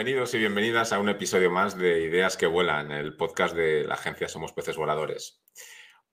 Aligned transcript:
Bienvenidos 0.00 0.32
y 0.32 0.38
bienvenidas 0.38 0.94
a 0.94 0.98
un 0.98 1.10
episodio 1.10 1.50
más 1.50 1.76
de 1.76 2.00
Ideas 2.00 2.38
que 2.38 2.46
Vuelan, 2.46 2.90
el 2.90 3.18
podcast 3.18 3.54
de 3.54 3.84
la 3.84 3.96
agencia 3.96 4.28
Somos 4.28 4.54
Peces 4.54 4.78
Voladores. 4.78 5.42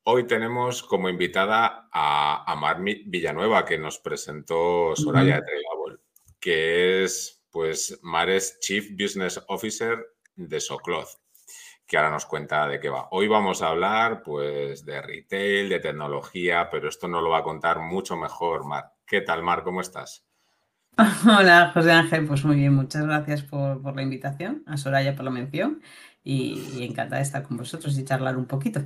Hoy 0.03 0.27
tenemos 0.27 0.83
como 0.83 1.07
invitada 1.07 1.87
a, 1.93 2.53
Marmi 2.59 3.03
Villanueva, 3.05 3.63
que 3.63 3.77
nos 3.77 3.99
presentó 3.99 4.93
Soraya 4.93 5.35
de 5.35 5.41
Trailable, 5.43 6.03
que 6.37 7.05
es 7.05 7.45
pues 7.49 7.97
Mares 8.01 8.59
Chief 8.59 8.89
Business 8.91 9.41
Officer 9.47 10.05
de 10.35 10.59
Socloth, 10.59 11.21
que 11.87 11.95
ahora 11.95 12.11
nos 12.11 12.25
cuenta 12.25 12.67
de 12.67 12.81
qué 12.81 12.89
va. 12.89 13.07
Hoy 13.11 13.29
vamos 13.29 13.61
a 13.61 13.69
hablar 13.69 14.21
pues 14.21 14.83
de 14.83 15.01
retail, 15.01 15.69
de 15.69 15.79
tecnología, 15.79 16.69
pero 16.69 16.89
esto 16.89 17.07
nos 17.07 17.23
lo 17.23 17.29
va 17.29 17.37
a 17.37 17.43
contar 17.43 17.79
mucho 17.79 18.17
mejor 18.17 18.65
Mar. 18.65 18.91
¿Qué 19.05 19.21
tal, 19.21 19.43
Mar? 19.43 19.63
¿Cómo 19.63 19.79
estás? 19.79 20.26
Hola, 21.25 21.71
José 21.73 21.91
Ángel. 21.91 22.25
Pues 22.25 22.43
muy 22.43 22.55
bien, 22.55 22.73
muchas 22.73 23.03
gracias 23.05 23.43
por, 23.43 23.95
la 23.95 24.01
invitación, 24.01 24.63
a 24.65 24.77
Soraya 24.77 25.15
por 25.15 25.25
la 25.25 25.31
mención 25.31 25.81
y, 26.23 26.83
encantada 26.83 27.17
de 27.17 27.23
estar 27.23 27.43
con 27.43 27.57
vosotros 27.57 27.97
y 27.97 28.03
charlar 28.03 28.37
un 28.37 28.45
poquito. 28.45 28.81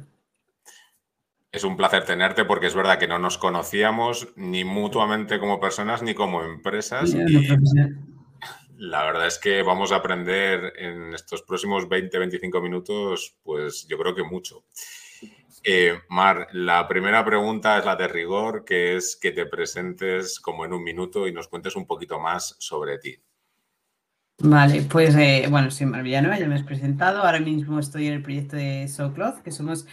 Es 1.51 1.63
un 1.63 1.75
placer 1.75 2.05
tenerte 2.05 2.45
porque 2.45 2.67
es 2.67 2.75
verdad 2.75 2.97
que 2.97 3.07
no 3.07 3.19
nos 3.19 3.37
conocíamos 3.37 4.29
ni 4.35 4.63
mutuamente 4.63 5.39
como 5.39 5.59
personas 5.59 6.01
ni 6.01 6.13
como 6.13 6.43
empresas. 6.43 7.13
la 8.77 9.03
verdad 9.03 9.27
es 9.27 9.37
que 9.37 9.61
vamos 9.61 9.91
a 9.91 9.97
aprender 9.97 10.73
en 10.77 11.13
estos 11.13 11.43
próximos 11.43 11.87
20-25 11.87 12.61
minutos, 12.61 13.37
pues 13.43 13.85
yo 13.87 13.97
creo 13.97 14.15
que 14.15 14.23
mucho. 14.23 14.63
Eh, 15.63 15.93
Mar, 16.09 16.47
la 16.53 16.87
primera 16.87 17.23
pregunta 17.23 17.77
es 17.77 17.85
la 17.85 17.95
de 17.95 18.07
rigor, 18.07 18.65
que 18.65 18.95
es 18.95 19.15
que 19.15 19.31
te 19.31 19.45
presentes 19.45 20.39
como 20.39 20.65
en 20.65 20.73
un 20.73 20.83
minuto 20.83 21.27
y 21.27 21.33
nos 21.33 21.47
cuentes 21.47 21.75
un 21.75 21.85
poquito 21.85 22.19
más 22.19 22.55
sobre 22.59 22.97
ti. 22.97 23.15
Vale, 24.39 24.81
pues 24.83 25.15
eh, 25.15 25.45
bueno, 25.51 25.69
soy 25.69 25.85
Mar 25.85 26.03
ya 26.03 26.21
me 26.21 26.55
has 26.55 26.63
presentado. 26.63 27.21
Ahora 27.21 27.39
mismo 27.39 27.77
estoy 27.79 28.07
en 28.07 28.13
el 28.13 28.23
proyecto 28.23 28.55
de 28.55 28.87
SoCloth, 28.87 29.43
que 29.43 29.51
somos 29.51 29.85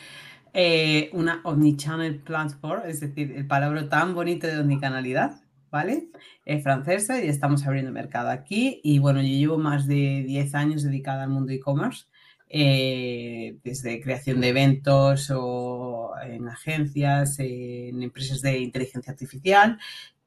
eh, 0.55 1.11
una 1.13 1.43
omnichannel 1.45 2.21
platform, 2.21 2.83
es 2.87 3.01
decir, 3.01 3.33
el 3.37 3.47
palabra 3.47 3.91
tan 3.91 4.15
bonito 4.15 4.47
de 4.47 4.59
omnicanalidad, 4.59 5.43
¿vale? 5.71 6.09
Es 6.47 6.63
francesa 6.63 7.23
y 7.23 7.29
estamos 7.29 7.67
abriendo 7.67 7.93
mercado 7.93 8.31
aquí. 8.31 8.81
Y 8.83 9.01
bueno, 9.01 9.21
yo 9.21 9.29
llevo 9.29 9.59
más 9.59 9.87
de 9.87 10.25
10 10.27 10.55
años 10.55 10.83
dedicada 10.83 11.25
al 11.25 11.31
mundo 11.31 11.53
e-commerce 11.53 12.07
eh, 12.49 13.59
desde 13.63 14.01
creación 14.01 14.41
de 14.41 14.49
eventos 14.49 15.31
o 15.35 16.13
en 16.23 16.49
agencias, 16.49 17.39
en 17.39 18.03
empresas 18.03 18.41
de 18.41 18.59
inteligencia 18.59 19.13
artificial 19.13 19.79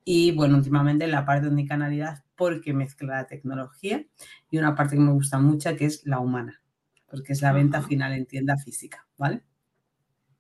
y 0.04 0.32
bueno, 0.32 0.58
últimamente 0.58 1.06
en 1.06 1.12
la 1.12 1.26
parte 1.26 1.46
de 1.46 1.52
unicanalidad 1.52 2.24
porque 2.36 2.74
mezcla 2.74 3.18
la 3.18 3.28
tecnología 3.28 4.04
y 4.50 4.58
una 4.58 4.76
parte 4.76 4.96
que 4.96 5.02
me 5.02 5.12
gusta 5.12 5.40
mucho 5.40 5.76
que 5.76 5.86
es 5.86 6.06
la 6.06 6.20
humana, 6.20 6.62
porque 7.10 7.34
es 7.34 7.42
la 7.42 7.54
venta 7.54 7.82
final 7.82 8.14
en 8.14 8.26
tienda 8.26 8.58
física, 8.58 9.08
¿vale? 9.18 9.44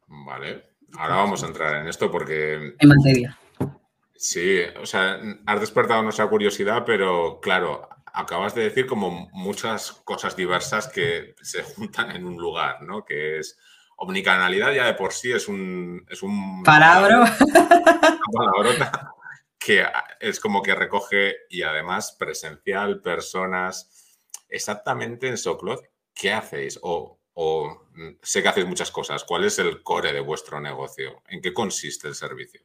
Vale, 0.07 0.63
ahora 0.97 1.15
vamos 1.15 1.43
a 1.43 1.47
entrar 1.47 1.81
en 1.81 1.87
esto 1.87 2.11
porque... 2.11 2.75
En 2.77 2.89
materia. 2.89 3.37
Sí, 4.15 4.59
o 4.79 4.85
sea, 4.85 5.19
has 5.47 5.59
despertado 5.59 6.03
nuestra 6.03 6.27
curiosidad, 6.27 6.83
pero 6.85 7.39
claro, 7.41 7.89
acabas 8.13 8.55
de 8.55 8.63
decir 8.63 8.87
como 8.87 9.29
muchas 9.31 9.91
cosas 9.91 10.35
diversas 10.35 10.87
que 10.87 11.35
se 11.41 11.63
juntan 11.75 12.11
en 12.11 12.25
un 12.25 12.37
lugar, 12.37 12.81
¿no? 12.81 13.05
Que 13.05 13.39
es 13.39 13.57
omnicanalidad 13.97 14.73
ya 14.73 14.85
de 14.85 14.93
por 14.95 15.13
sí 15.13 15.31
es 15.31 15.47
un... 15.47 16.05
Es 16.09 16.23
un 16.23 16.63
Palabra. 16.63 17.35
palabrota 18.33 19.13
que 19.59 19.85
es 20.19 20.39
como 20.39 20.63
que 20.63 20.73
recoge 20.73 21.35
y 21.49 21.61
además 21.61 22.15
presencial, 22.17 22.99
personas. 23.01 24.17
Exactamente 24.49 25.27
en 25.27 25.37
Socloth, 25.37 25.85
¿qué 26.15 26.33
hacéis? 26.33 26.79
O, 26.81 27.19
o 27.33 27.87
sé 28.23 28.41
que 28.41 28.49
hacéis 28.49 28.65
muchas 28.65 28.89
cosas. 28.89 29.23
¿Cuál 29.23 29.45
es 29.45 29.59
el 29.59 29.83
core 29.83 30.13
de 30.13 30.19
vuestro 30.19 30.59
negocio? 30.59 31.21
¿En 31.27 31.41
qué 31.41 31.53
consiste 31.53 32.07
el 32.07 32.15
servicio? 32.15 32.61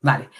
Vale 0.00 0.30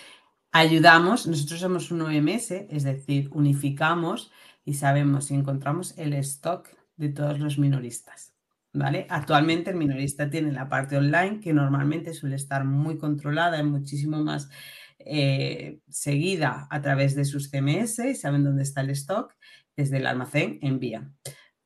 ayudamos, 0.53 1.27
nosotros 1.27 1.61
somos 1.61 1.91
un 1.91 2.03
OMS, 2.03 2.51
es 2.51 2.83
decir, 2.85 3.29
unificamos 3.33 4.31
y 4.65 4.75
sabemos 4.75 5.31
y 5.31 5.35
encontramos 5.35 5.97
el 5.99 6.15
stock 6.15 6.69
de 6.97 7.11
todos 7.11 7.39
los 7.41 7.59
minoristas. 7.59 8.35
¿Vale? 8.75 9.07
Actualmente 9.09 9.71
el 9.71 9.77
minorista 9.77 10.29
tiene 10.29 10.53
la 10.53 10.69
parte 10.69 10.97
online 10.97 11.41
que 11.41 11.55
normalmente 11.55 12.13
suele 12.13 12.37
estar 12.37 12.65
muy 12.65 12.99
controlada 12.99 13.59
y 13.59 13.65
muchísimo 13.65 14.23
más 14.23 14.51
eh, 14.99 15.81
seguida 15.89 16.69
a 16.71 16.83
través 16.83 17.15
de 17.15 17.25
sus 17.25 17.51
CMS 17.51 18.01
y 18.01 18.15
saben 18.15 18.45
dónde 18.45 18.63
está 18.63 18.83
el 18.83 18.91
stock, 18.91 19.35
desde 19.75 19.97
el 19.97 20.07
almacén 20.07 20.59
envía, 20.61 21.11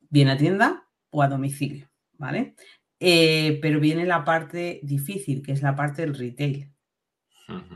bien 0.09 0.29
a 0.29 0.37
tienda 0.37 0.87
o 1.09 1.21
a 1.21 1.27
domicilio, 1.27 1.89
¿vale? 2.17 2.55
Eh, 2.99 3.59
pero 3.61 3.81
viene 3.81 4.05
la 4.05 4.23
parte 4.23 4.79
difícil, 4.81 5.41
que 5.41 5.51
es 5.51 5.61
la 5.61 5.75
parte 5.75 6.03
del 6.03 6.15
retail 6.15 6.72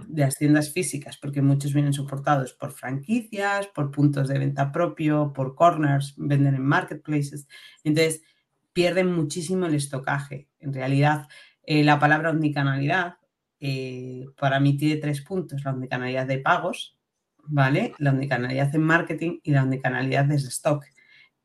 de 0.07 0.21
las 0.21 0.35
tiendas 0.35 0.71
físicas, 0.71 1.17
porque 1.17 1.41
muchos 1.41 1.73
vienen 1.73 1.93
soportados 1.93 2.53
por 2.53 2.71
franquicias, 2.71 3.67
por 3.67 3.91
puntos 3.91 4.27
de 4.27 4.39
venta 4.39 4.71
propio, 4.71 5.33
por 5.33 5.55
corners, 5.55 6.13
venden 6.17 6.55
en 6.55 6.65
marketplaces. 6.65 7.47
Entonces, 7.83 8.21
pierden 8.73 9.11
muchísimo 9.11 9.65
el 9.65 9.73
estocaje. 9.73 10.47
En 10.59 10.73
realidad, 10.73 11.27
eh, 11.63 11.83
la 11.83 11.99
palabra 11.99 12.29
omnicanalidad 12.29 13.15
eh, 13.59 14.25
para 14.39 14.59
mí 14.59 14.77
tiene 14.77 14.97
tres 14.97 15.21
puntos. 15.21 15.63
La 15.65 15.71
omnicanalidad 15.71 16.27
de 16.27 16.39
pagos, 16.39 16.97
¿vale? 17.43 17.93
La 17.97 18.11
omnicanalidad 18.11 18.73
en 18.75 18.81
marketing 18.81 19.39
y 19.43 19.51
la 19.51 19.63
omnicanalidad 19.63 20.25
de 20.25 20.35
stock. 20.35 20.85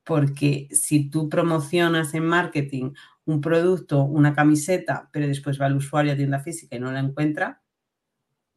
Porque 0.05 0.69
si 0.73 1.09
tú 1.11 1.29
promocionas 1.29 2.13
en 2.15 2.27
marketing 2.27 2.93
un 3.25 3.41
producto, 3.41 4.03
una 4.03 4.35
camiseta, 4.35 5.09
pero 5.13 5.27
después 5.27 5.61
va 5.61 5.67
al 5.67 5.77
usuario 5.77 6.13
a 6.13 6.17
tienda 6.17 6.41
física 6.41 6.77
y 6.77 6.81
no 6.81 6.93
la 6.93 7.01
encuentra, 7.01 7.62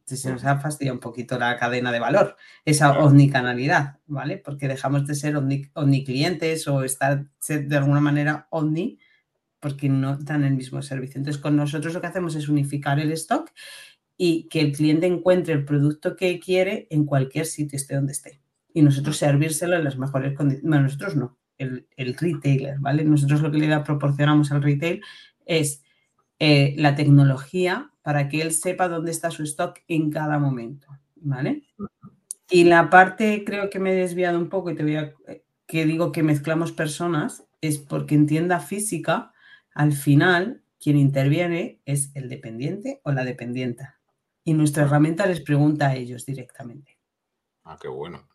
se 0.06 0.30
nos 0.30 0.44
ha 0.44 0.58
fastidiado 0.58 0.94
un 0.94 1.00
poquito 1.00 1.38
la 1.38 1.56
cadena 1.56 1.90
de 1.90 1.98
valor, 1.98 2.36
esa 2.64 2.98
omnicanalidad, 3.00 3.98
¿vale? 4.06 4.38
Porque 4.38 4.68
dejamos 4.68 5.06
de 5.06 5.16
ser 5.16 5.36
omniclientes 5.36 6.68
o 6.68 6.84
estar 6.84 7.26
de 7.48 7.76
alguna 7.76 8.00
manera 8.00 8.46
omni 8.50 8.98
porque 9.58 9.88
no 9.88 10.16
dan 10.16 10.44
el 10.44 10.54
mismo 10.54 10.80
servicio. 10.82 11.18
Entonces, 11.18 11.42
con 11.42 11.56
nosotros 11.56 11.92
lo 11.92 12.00
que 12.00 12.06
hacemos 12.06 12.36
es 12.36 12.48
unificar 12.48 13.00
el 13.00 13.10
stock 13.12 13.50
y 14.16 14.48
que 14.48 14.60
el 14.60 14.72
cliente 14.72 15.06
encuentre 15.06 15.54
el 15.54 15.64
producto 15.64 16.14
que 16.14 16.38
quiere 16.38 16.86
en 16.90 17.04
cualquier 17.04 17.46
sitio, 17.46 17.76
esté 17.76 17.96
donde 17.96 18.12
esté. 18.12 18.40
Y 18.72 18.82
nosotros 18.82 19.16
servírselo 19.16 19.76
en 19.76 19.84
las 19.84 19.98
mejores 19.98 20.36
condiciones. 20.36 20.68
Bueno, 20.68 20.84
nosotros 20.84 21.16
no, 21.16 21.38
el, 21.58 21.86
retailer, 21.96 22.78
¿vale? 22.78 23.04
Nosotros 23.04 23.40
lo 23.40 23.50
que 23.50 23.58
le 23.58 23.80
proporcionamos 23.80 24.52
al 24.52 24.62
retail 24.62 25.02
es 25.46 25.82
eh, 26.38 26.74
la 26.76 26.94
tecnología 26.94 27.90
para 28.06 28.28
que 28.28 28.40
él 28.40 28.52
sepa 28.52 28.86
dónde 28.86 29.10
está 29.10 29.32
su 29.32 29.42
stock 29.42 29.80
en 29.88 30.12
cada 30.12 30.38
momento, 30.38 30.86
¿vale? 31.16 31.64
Y 32.48 32.62
la 32.62 32.88
parte, 32.88 33.42
creo 33.44 33.68
que 33.68 33.80
me 33.80 33.90
he 33.90 33.96
desviado 33.96 34.38
un 34.38 34.48
poco 34.48 34.70
y 34.70 34.76
te 34.76 34.84
voy 34.84 34.94
a, 34.94 35.12
que 35.66 35.84
digo 35.86 36.12
que 36.12 36.22
mezclamos 36.22 36.70
personas, 36.70 37.48
es 37.60 37.78
porque 37.78 38.14
en 38.14 38.28
tienda 38.28 38.60
física, 38.60 39.32
al 39.74 39.92
final, 39.92 40.62
quien 40.78 40.98
interviene 40.98 41.80
es 41.84 42.14
el 42.14 42.28
dependiente 42.28 43.00
o 43.02 43.10
la 43.10 43.24
dependienta. 43.24 43.98
Y 44.44 44.54
nuestra 44.54 44.84
herramienta 44.84 45.26
les 45.26 45.40
pregunta 45.40 45.88
a 45.88 45.96
ellos 45.96 46.24
directamente. 46.24 47.00
Ah, 47.64 47.76
qué 47.82 47.88
bueno. 47.88 48.28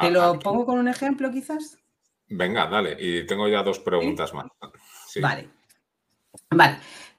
¿Te 0.00 0.12
lo 0.12 0.38
pongo 0.38 0.64
con 0.64 0.78
un 0.78 0.86
ejemplo 0.86 1.32
quizás? 1.32 1.76
Venga, 2.28 2.68
dale. 2.68 2.96
Y 3.00 3.26
tengo 3.26 3.48
ya 3.48 3.64
dos 3.64 3.80
preguntas 3.80 4.32
más. 4.32 4.46
Vale. 5.20 5.50
Vale. 6.50 6.78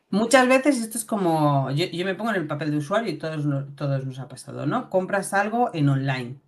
Muchas 0.10 0.48
veces 0.48 0.80
esto 0.80 0.98
es 0.98 1.04
como, 1.04 1.70
yo, 1.72 2.06
me 2.06 2.16
pongo 2.16 2.30
en 2.30 2.38
el 2.38 2.48
papel 2.48 2.72
de 2.72 2.78
usuario 2.78 3.12
y 3.12 3.18
todos, 3.18 3.46
todos 3.76 4.06
nos 4.06 4.20
ha 4.20 4.28
pasado, 4.30 4.66
¿no? 4.66 4.90
Compras 4.90 5.34
algo 5.34 5.70
en 5.74 5.90
online, 5.90 6.42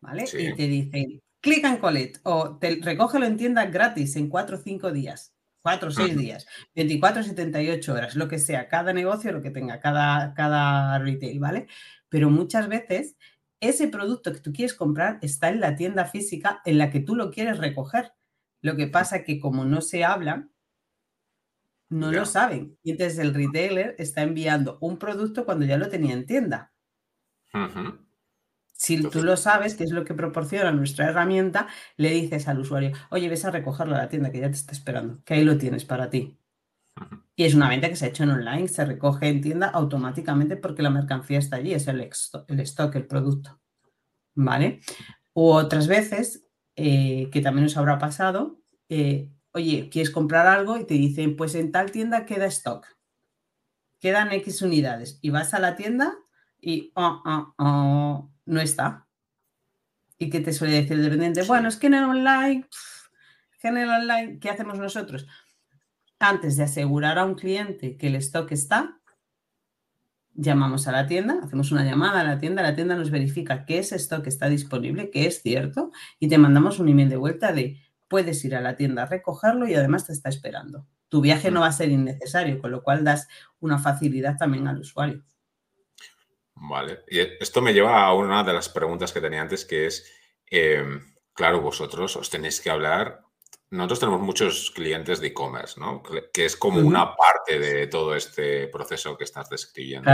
¿vale? 0.00 0.24
Y 0.32 0.54
te 0.54 0.68
dicen, 0.68 1.20
clic 1.40 1.64
en 1.64 1.78
collect 1.78 2.20
o 2.22 2.58
te 2.58 2.78
recógelo 2.80 3.26
en 3.26 3.36
tienda 3.36 3.66
gratis 3.66 4.14
en 4.14 4.28
4 4.28 4.56
o 4.56 4.60
5 4.60 4.92
días, 4.92 5.34
4 5.62 5.88
o 5.88 5.90
6 5.90 6.16
días, 6.16 6.46
24 6.76 7.22
o 7.22 7.24
78 7.24 7.92
horas, 7.92 8.14
lo 8.14 8.28
que 8.28 8.38
sea, 8.38 8.68
cada 8.68 8.92
negocio, 8.92 9.32
lo 9.32 9.42
que 9.42 9.50
tenga, 9.50 9.80
cada, 9.80 10.32
cada 10.34 11.00
retail, 11.00 11.40
¿vale? 11.40 11.66
Pero 12.08 12.30
muchas 12.30 12.68
veces 12.68 13.16
ese 13.60 13.88
producto 13.88 14.32
que 14.32 14.40
tú 14.40 14.52
quieres 14.52 14.74
comprar 14.74 15.18
está 15.20 15.48
en 15.48 15.58
la 15.58 15.74
tienda 15.74 16.04
física 16.04 16.62
en 16.64 16.78
la 16.78 16.90
que 16.90 17.00
tú 17.00 17.16
lo 17.16 17.32
quieres 17.32 17.58
recoger. 17.58 18.12
Lo 18.60 18.76
que 18.76 18.86
pasa 18.86 19.16
es 19.16 19.24
que 19.24 19.40
como 19.40 19.64
no 19.64 19.80
se 19.80 20.04
hablan, 20.04 20.51
no 21.92 22.10
lo 22.10 22.24
saben. 22.24 22.78
Y 22.82 22.92
entonces 22.92 23.18
el 23.18 23.34
retailer 23.34 23.94
está 23.98 24.22
enviando 24.22 24.78
un 24.80 24.98
producto 24.98 25.44
cuando 25.44 25.66
ya 25.66 25.76
lo 25.76 25.88
tenía 25.88 26.14
en 26.14 26.26
tienda. 26.26 26.72
Si 28.72 29.00
tú 29.00 29.22
lo 29.22 29.36
sabes, 29.36 29.74
que 29.74 29.84
es 29.84 29.92
lo 29.92 30.04
que 30.04 30.14
proporciona 30.14 30.72
nuestra 30.72 31.08
herramienta, 31.08 31.68
le 31.96 32.10
dices 32.10 32.48
al 32.48 32.58
usuario, 32.60 32.92
oye, 33.10 33.28
ves 33.28 33.44
a 33.44 33.50
recogerlo 33.50 33.94
a 33.94 33.98
la 33.98 34.08
tienda 34.08 34.32
que 34.32 34.40
ya 34.40 34.48
te 34.48 34.56
está 34.56 34.72
esperando, 34.72 35.22
que 35.24 35.34
ahí 35.34 35.44
lo 35.44 35.58
tienes 35.58 35.84
para 35.84 36.08
ti. 36.08 36.38
Y 37.36 37.44
es 37.44 37.54
una 37.54 37.68
venta 37.68 37.88
que 37.88 37.96
se 37.96 38.06
ha 38.06 38.08
hecho 38.08 38.24
en 38.24 38.30
online, 38.30 38.68
se 38.68 38.84
recoge 38.84 39.28
en 39.28 39.40
tienda 39.40 39.68
automáticamente 39.68 40.56
porque 40.56 40.82
la 40.82 40.90
mercancía 40.90 41.38
está 41.38 41.56
allí, 41.56 41.74
es 41.74 41.86
el, 41.88 42.00
el 42.00 42.60
stock, 42.60 42.94
el 42.96 43.06
producto. 43.06 43.60
¿Vale? 44.34 44.80
O 45.34 45.54
otras 45.56 45.86
veces 45.88 46.46
eh, 46.74 47.28
que 47.30 47.42
también 47.42 47.66
os 47.66 47.76
habrá 47.76 47.98
pasado, 47.98 48.62
eh, 48.88 49.30
oye, 49.52 49.88
quieres 49.90 50.10
comprar 50.10 50.46
algo 50.46 50.78
y 50.78 50.84
te 50.84 50.94
dicen, 50.94 51.36
pues 51.36 51.54
en 51.54 51.72
tal 51.72 51.90
tienda 51.90 52.26
queda 52.26 52.46
stock, 52.46 52.86
quedan 54.00 54.32
X 54.32 54.62
unidades 54.62 55.18
y 55.22 55.30
vas 55.30 55.54
a 55.54 55.60
la 55.60 55.76
tienda 55.76 56.14
y 56.60 56.92
oh, 56.94 57.22
oh, 57.24 57.54
oh, 57.58 58.30
no 58.46 58.60
está. 58.60 59.06
¿Y 60.18 60.30
qué 60.30 60.40
te 60.40 60.52
suele 60.52 60.74
decir 60.74 60.92
el 60.92 61.02
dependiente? 61.02 61.42
Bueno, 61.42 61.68
es 61.68 61.76
que 61.76 61.88
en 61.88 61.94
el 61.94 62.04
online, 62.04 62.66
en 63.62 63.76
el 63.76 63.90
online, 63.90 64.38
¿qué 64.38 64.50
hacemos 64.50 64.78
nosotros? 64.78 65.26
Antes 66.18 66.56
de 66.56 66.62
asegurar 66.62 67.18
a 67.18 67.24
un 67.24 67.34
cliente 67.34 67.96
que 67.96 68.06
el 68.06 68.14
stock 68.16 68.52
está, 68.52 69.00
llamamos 70.34 70.86
a 70.88 70.92
la 70.92 71.06
tienda, 71.06 71.40
hacemos 71.42 71.72
una 71.72 71.84
llamada 71.84 72.20
a 72.20 72.24
la 72.24 72.38
tienda, 72.38 72.62
la 72.62 72.74
tienda 72.74 72.94
nos 72.94 73.10
verifica 73.10 73.64
que 73.64 73.78
ese 73.78 73.96
stock 73.96 74.26
está 74.26 74.48
disponible, 74.48 75.10
que 75.10 75.26
es 75.26 75.42
cierto, 75.42 75.90
y 76.18 76.28
te 76.28 76.38
mandamos 76.38 76.78
un 76.78 76.88
email 76.88 77.10
de 77.10 77.16
vuelta 77.16 77.52
de 77.52 77.81
puedes 78.12 78.44
ir 78.44 78.54
a 78.54 78.60
la 78.60 78.76
tienda 78.76 79.04
a 79.04 79.06
recogerlo 79.06 79.66
y 79.66 79.74
además 79.74 80.06
te 80.06 80.12
está 80.12 80.28
esperando. 80.28 80.86
Tu 81.08 81.22
viaje 81.22 81.50
no 81.50 81.62
va 81.62 81.68
a 81.68 81.72
ser 81.72 81.88
innecesario, 81.88 82.60
con 82.60 82.70
lo 82.70 82.82
cual 82.82 83.04
das 83.04 83.26
una 83.58 83.78
facilidad 83.78 84.36
también 84.36 84.68
al 84.68 84.80
usuario. 84.80 85.24
Vale, 86.54 87.00
y 87.08 87.20
esto 87.20 87.62
me 87.62 87.72
lleva 87.72 88.04
a 88.04 88.12
una 88.12 88.44
de 88.44 88.52
las 88.52 88.68
preguntas 88.68 89.12
que 89.12 89.22
tenía 89.22 89.40
antes, 89.40 89.64
que 89.64 89.86
es, 89.86 90.12
em, 90.44 91.14
claro, 91.32 91.62
vosotros 91.62 92.14
os 92.16 92.28
tenéis 92.28 92.60
que 92.60 92.68
hablar, 92.68 93.22
nosotros 93.70 94.00
tenemos 94.00 94.20
muchos 94.20 94.70
clientes 94.72 95.18
de 95.18 95.28
e-commerce, 95.28 95.80
¿no? 95.80 96.02
Que 96.34 96.44
es 96.44 96.54
como 96.54 96.80
una 96.80 97.16
parte 97.16 97.58
de 97.58 97.86
todo 97.86 98.14
este 98.14 98.68
proceso 98.68 99.16
que 99.16 99.24
estás 99.24 99.48
describiendo. 99.48 100.10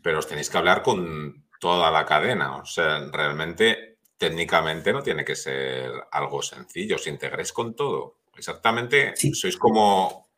Pero 0.00 0.18
os 0.20 0.26
tenéis 0.26 0.48
que 0.48 0.56
hablar 0.56 0.82
con 0.82 1.44
toda 1.60 1.90
la 1.90 2.06
cadena, 2.06 2.56
o 2.56 2.64
sea, 2.64 3.06
realmente 3.12 3.95
técnicamente 4.18 4.92
no 4.92 5.02
tiene 5.02 5.24
que 5.24 5.36
ser 5.36 5.90
algo 6.10 6.42
sencillo, 6.42 6.96
os 6.96 7.06
integréis 7.06 7.52
con 7.52 7.74
todo. 7.74 8.18
Exactamente, 8.36 9.14
sois 9.16 9.56
como 9.56 10.28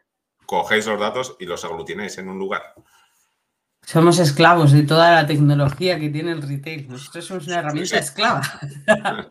cogéis 0.46 0.86
los 0.86 1.00
datos 1.00 1.36
y 1.40 1.46
los 1.46 1.64
aglutináis 1.64 2.16
en 2.19 2.28
un 2.28 2.38
lugar. 2.38 2.62
Somos 3.82 4.19
esclavos 4.19 4.72
de 4.72 4.82
toda 4.82 5.10
la 5.12 5.26
tecnología 5.26 5.98
que 5.98 6.10
tiene 6.10 6.32
el 6.32 6.42
retail. 6.42 6.88
Nosotros 6.88 7.25
somos 7.25 7.46
una 7.46 7.60
herramienta 7.60 7.98
esclava. 7.98 8.42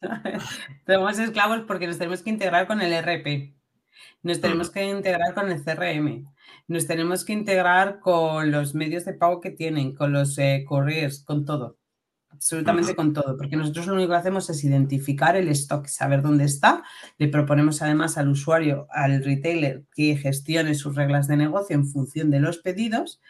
somos 0.86 1.18
esclavos 1.18 1.62
porque 1.66 1.86
nos 1.86 1.98
tenemos 1.98 2.22
que 2.22 2.30
integrar 2.30 2.66
con 2.66 2.82
el 2.82 2.92
RP, 2.92 3.54
nos 4.22 4.40
tenemos 4.40 4.70
que 4.70 4.84
integrar 4.84 5.34
con 5.34 5.50
el 5.50 5.62
CRM, 5.62 6.26
nos 6.68 6.86
tenemos 6.86 7.24
que 7.24 7.32
integrar 7.32 8.00
con 8.00 8.50
los 8.50 8.74
medios 8.74 9.04
de 9.04 9.14
pago 9.14 9.40
que 9.40 9.50
tienen, 9.50 9.94
con 9.94 10.12
los 10.12 10.38
eh, 10.38 10.64
couriers, 10.66 11.24
con 11.24 11.44
todo. 11.44 11.78
Absolutamente 12.34 12.94
con 12.94 13.12
todo, 13.12 13.36
porque 13.36 13.56
nosotros 13.56 13.86
lo 13.86 13.94
único 13.94 14.10
que 14.10 14.16
hacemos 14.16 14.48
es 14.50 14.62
identificar 14.64 15.36
el 15.36 15.48
stock, 15.48 15.86
saber 15.86 16.22
dónde 16.22 16.44
está. 16.44 16.82
Le 17.18 17.28
proponemos 17.28 17.82
además 17.82 18.18
al 18.18 18.28
usuario, 18.28 18.86
al 18.90 19.24
retailer, 19.24 19.84
que 19.94 20.16
gestione 20.16 20.74
sus 20.74 20.94
reglas 20.94 21.28
de 21.28 21.36
negocio 21.36 21.74
en 21.76 21.86
función 21.86 22.30
de 22.30 22.40
los 22.40 22.58
pedidos 22.58 23.20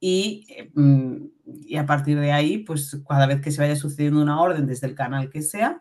eh, 0.00 0.70
mm, 0.74 1.26
y, 1.66 1.76
a 1.76 1.86
partir 1.86 2.18
de 2.18 2.32
ahí, 2.32 2.58
pues 2.58 3.00
cada 3.06 3.26
vez 3.26 3.40
que 3.40 3.50
se 3.50 3.60
vaya 3.60 3.76
sucediendo 3.76 4.22
una 4.22 4.40
orden 4.40 4.66
desde 4.66 4.86
el 4.86 4.94
canal 4.94 5.30
que 5.30 5.42
sea, 5.42 5.80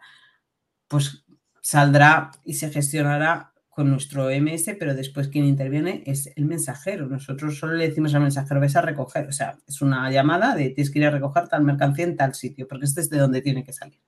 pues 0.87 1.25
saldrá 1.61 2.31
y 2.43 2.55
se 2.55 2.69
gestionará 2.69 3.53
con 3.69 3.89
nuestro 3.89 4.29
MS, 4.29 4.75
pero 4.77 4.93
después 4.93 5.29
quien 5.29 5.45
interviene 5.45 6.03
es 6.05 6.33
el 6.35 6.45
mensajero. 6.45 7.07
Nosotros 7.07 7.57
solo 7.57 7.73
le 7.73 7.87
decimos 7.87 8.13
al 8.15 8.21
mensajero, 8.21 8.59
ves 8.59 8.75
a 8.75 8.81
recoger, 8.81 9.27
o 9.27 9.31
sea, 9.31 9.57
es 9.67 9.81
una 9.81 10.11
llamada 10.11 10.55
de 10.55 10.71
tienes 10.71 10.91
que 10.91 10.99
ir 10.99 11.05
a 11.05 11.11
recoger 11.11 11.47
tal 11.47 11.63
mercancía 11.63 12.05
en 12.05 12.17
tal 12.17 12.35
sitio, 12.35 12.67
porque 12.67 12.85
este 12.85 13.01
es 13.01 13.09
de 13.09 13.19
donde 13.19 13.41
tiene 13.41 13.63
que 13.63 13.73
salir. 13.73 13.99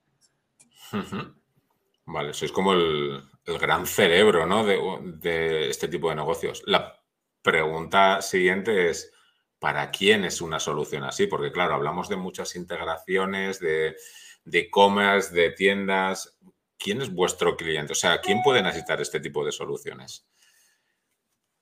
Vale, 2.04 2.34
sois 2.34 2.52
como 2.52 2.74
el, 2.74 3.22
gran 3.60 3.86
cerebro 3.86 4.46
¿no? 4.46 4.64
de, 4.64 4.78
de 5.18 5.70
este 5.70 5.88
tipo 5.88 6.10
de 6.10 6.16
negocios. 6.16 6.62
La 6.66 7.00
pregunta 7.42 8.20
siguiente 8.20 8.90
es, 8.90 9.12
para 9.62 9.92
quién 9.92 10.24
es 10.24 10.40
una 10.40 10.58
solución 10.58 11.04
así, 11.04 11.28
porque 11.28 11.52
claro, 11.52 11.74
hablamos 11.74 12.08
de 12.08 12.16
muchas 12.16 12.56
integraciones, 12.56 13.60
de 13.60 13.94
e-commerce, 14.50 15.32
de, 15.32 15.50
tiendas. 15.50 16.36
¿Quién 16.82 17.00
es 17.00 17.12
vuestro 17.12 17.56
cliente? 17.56 17.92
O 17.92 17.96
sea, 17.96 18.20
¿quién 18.20 18.42
puede 18.42 18.62
necesitar 18.62 19.00
este 19.00 19.20
tipo 19.20 19.44
de 19.44 19.52
soluciones? 19.52 20.26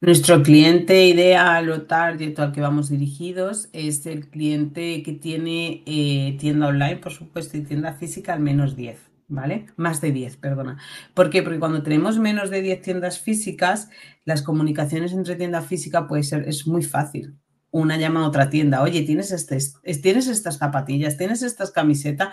Nuestro 0.00 0.43
cliente 0.43 1.06
ideal 1.06 1.69
o 1.70 1.82
target 1.82 2.38
al 2.38 2.52
que 2.52 2.62
vamos 2.62 2.88
dirigidos 2.88 3.69
es 3.75 4.06
el 4.06 4.31
cliente 4.31 5.02
que 5.02 5.12
tiene 5.12 5.82
eh, 5.84 6.38
tienda 6.40 6.69
online, 6.69 6.96
por 6.96 7.12
supuesto, 7.12 7.58
y 7.58 7.62
tienda 7.62 7.93
física 7.93 8.32
al 8.32 8.40
menos 8.40 8.76
10, 8.76 8.99
¿vale? 9.28 9.67
Más 9.76 10.00
de 10.00 10.12
10, 10.12 10.38
perdona. 10.38 10.78
¿Por 11.12 11.28
qué? 11.28 11.43
Porque 11.43 11.58
cuando 11.58 11.82
tenemos 11.82 12.19
menos 12.19 12.49
de 12.49 12.62
10 12.62 12.81
tiendas 12.81 13.20
físicas, 13.20 13.90
las 14.25 14.40
comunicaciones 14.40 15.12
entre 15.12 15.37
tienda 15.37 15.61
física 15.61 16.06
puede 16.06 16.23
ser, 16.23 16.49
es 16.49 16.66
muy 16.66 16.82
fácil 16.82 17.37
una 17.70 17.96
llama 17.96 18.25
a 18.25 18.28
otra 18.28 18.50
tienda, 18.50 18.82
oye, 18.82 19.02
tienes, 19.02 19.31
este, 19.31 19.58
tienes 20.00 20.26
estas 20.28 20.58
zapatillas, 20.58 21.16
tienes 21.16 21.43
estas 21.43 21.70
camisetas. 21.70 22.31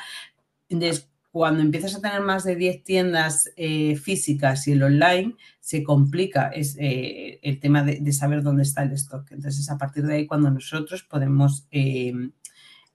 Cuando 1.38 1.62
empiezas 1.62 1.94
a 1.96 2.02
tener 2.02 2.22
más 2.22 2.44
de 2.44 2.56
10 2.56 2.84
tiendas 2.84 3.52
eh, 3.58 3.96
físicas 3.96 4.68
y 4.68 4.72
el 4.72 4.82
online, 4.82 5.36
se 5.60 5.84
complica 5.84 6.48
es, 6.48 6.76
eh, 6.80 7.40
el 7.44 7.60
tema 7.60 7.84
de, 7.84 8.12
saber 8.12 8.42
dónde 8.42 8.64
está 8.64 8.82
el 8.82 8.94
stock. 8.94 9.32
Entonces, 9.32 9.70
a 9.70 9.78
partir 9.78 10.04
de 10.08 10.16
ahí, 10.16 10.26
cuando 10.26 10.50
nosotros 10.50 11.04
podemos 11.04 11.68
eh, 11.70 12.12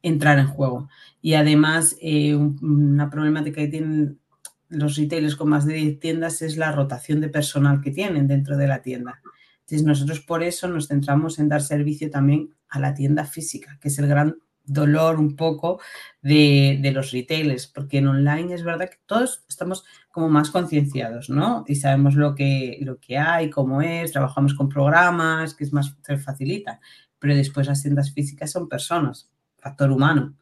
entrar 0.03 0.41
en 0.41 0.49
juego. 0.49 0.89
Y 1.21 1.35
además, 1.35 1.97
una 2.03 3.09
problemática 3.11 3.61
que 3.61 3.69
tienen 3.69 4.19
los 4.69 4.97
retailers 4.97 5.37
con 5.37 5.49
más 5.49 5.65
de 5.65 5.75
10 5.75 6.00
tiendas 6.00 6.43
es 6.43 6.56
la 6.56 6.73
rotación 6.73 7.21
de 7.21 7.29
personal 7.29 7.81
que 7.81 7.93
tienen 7.93 8.27
dentro 8.27 8.56
de 8.56 8.67
la 8.67 8.83
tienda. 8.83 9.23
Entonces, 9.61 9.87
nosotros 9.87 10.19
por 10.19 10.43
eso 10.43 10.67
nos 10.67 10.88
centramos 10.88 11.38
en 11.38 11.49
dar 11.49 11.62
servicio 11.62 12.11
también 12.11 12.53
a 12.69 12.81
la 12.81 12.93
tienda 12.93 13.25
física, 13.25 13.79
que 13.81 13.87
es 13.87 13.99
el 14.00 14.09
gran 14.09 14.35
dolor 14.64 15.19
un 15.19 15.37
poco 15.37 15.81
de, 16.20 16.81
los 16.94 17.11
retailers, 17.11 17.67
porque 17.67 17.99
en 17.99 18.09
online 18.09 18.55
es 18.55 18.64
verdad 18.64 18.88
que 18.88 18.99
todos 19.06 19.44
estamos 19.49 19.85
como 20.11 20.29
más 20.29 20.50
concienciados, 20.50 21.31
¿no? 21.31 21.64
Y 21.67 21.76
sabemos 21.76 22.14
lo 22.14 22.35
que, 22.35 22.78
lo 22.83 22.99
que 22.99 23.19
hay, 23.19 23.50
cómo 23.50 23.83
es, 23.83 24.12
trabajamos 24.12 24.54
con 24.54 24.69
programas, 24.69 25.54
que 25.54 25.64
es 25.64 25.73
más, 25.73 25.97
se 26.02 26.19
facilita, 26.19 26.81
pero 27.19 27.35
después 27.35 27.66
las 27.66 27.83
tiendas 27.83 28.12
físicas 28.12 28.50
son 28.50 28.69
personas, 28.69 29.31
factor 29.59 29.90
humano. 29.90 30.37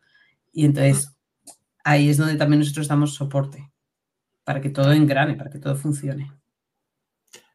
Y 0.53 0.65
entonces 0.65 1.15
ahí 1.85 2.09
es 2.09 2.17
donde 2.17 2.37
también 2.37 2.61
nosotros 2.61 2.89
damos 2.89 3.15
soporte 3.15 3.71
para 4.45 4.61
que 4.61 4.71
todo 4.71 4.93
engrane, 4.93 5.35
para 5.35 5.51
que 5.51 5.59
todo 5.59 5.77
funcione. 5.77 6.40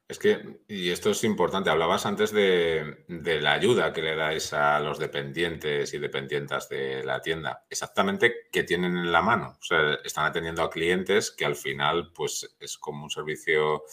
Es 0.07 0.19
que, 0.19 0.59
y 0.67 0.91
esto 0.91 1.09
es 1.09 1.23
importante, 1.23 1.71
hablabas 1.71 2.05
antes 2.05 2.31
de, 2.31 3.05
la 3.07 3.53
ayuda 3.53 3.91
que 3.91 4.03
le 4.03 4.15
dais 4.15 4.53
a 4.53 4.79
los 4.79 4.99
dependientes 4.99 5.95
y 5.95 5.97
dependientas 5.97 6.69
de 6.69 7.03
la 7.03 7.21
tienda. 7.21 7.65
Exactamente, 7.71 8.47
¿qué 8.51 8.63
tienen 8.63 8.95
en 8.97 9.11
la 9.11 9.23
mano? 9.23 9.57
O 9.59 9.63
sea, 9.63 9.95
están 10.03 10.25
atendiendo 10.25 10.61
a 10.61 10.69
clientes 10.69 11.31
que 11.31 11.45
al 11.45 11.55
final, 11.55 12.11
pues, 12.13 12.55
es 12.59 12.77
como 12.77 13.05
un 13.05 13.09
servicio, 13.09 13.83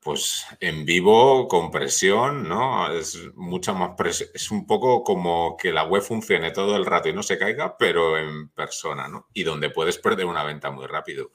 pues, 0.00 0.46
en 0.60 0.84
vivo, 0.84 1.48
con 1.48 1.72
presión, 1.72 2.48
¿no? 2.48 2.92
Es 2.92 3.18
mucha 3.34 3.72
más 3.72 3.96
presión. 3.96 4.30
Es 4.34 4.50
un 4.52 4.64
poco 4.64 5.02
como 5.02 5.56
que 5.56 5.72
la 5.72 5.84
web 5.84 6.02
funcione 6.02 6.52
todo 6.52 6.76
el 6.76 6.86
rato 6.86 7.08
y 7.08 7.12
no 7.14 7.22
se 7.24 7.38
caiga, 7.38 7.76
pero 7.76 8.16
en 8.16 8.48
persona, 8.50 9.08
¿no? 9.08 9.28
Y 9.32 9.42
donde 9.42 9.70
puedes 9.70 9.98
perder 9.98 10.26
una 10.26 10.44
venta 10.44 10.70
muy 10.70 10.86
rápido. 10.86 11.32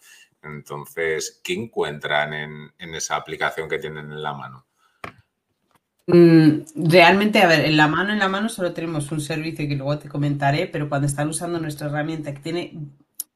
Entonces, 0.48 1.42
¿qué 1.44 1.54
encuentran 1.54 2.34
en, 2.34 2.96
esa 2.96 3.16
aplicación 3.16 3.70
que 3.70 3.80
tienen 3.80 4.12
en 4.12 4.22
la 4.22 4.34
mano? 4.34 4.66
Mm, 6.08 6.62
realmente, 6.76 7.40
a 7.40 7.48
ver, 7.48 7.66
en 7.66 7.78
la 7.78 7.88
mano, 7.88 8.14
en 8.14 8.20
la 8.20 8.30
mano 8.30 8.50
solo 8.50 8.74
tenemos 8.74 9.12
un 9.12 9.22
servicio 9.22 9.68
que 9.68 9.76
luego 9.76 10.00
te 10.00 10.10
comentaré, 10.10 10.68
pero 10.68 10.90
cuando 10.90 11.08
están 11.08 11.28
usando 11.28 11.60
nuestra 11.60 11.88
herramienta 11.88 12.34
que 12.34 12.40
tiene 12.40 12.80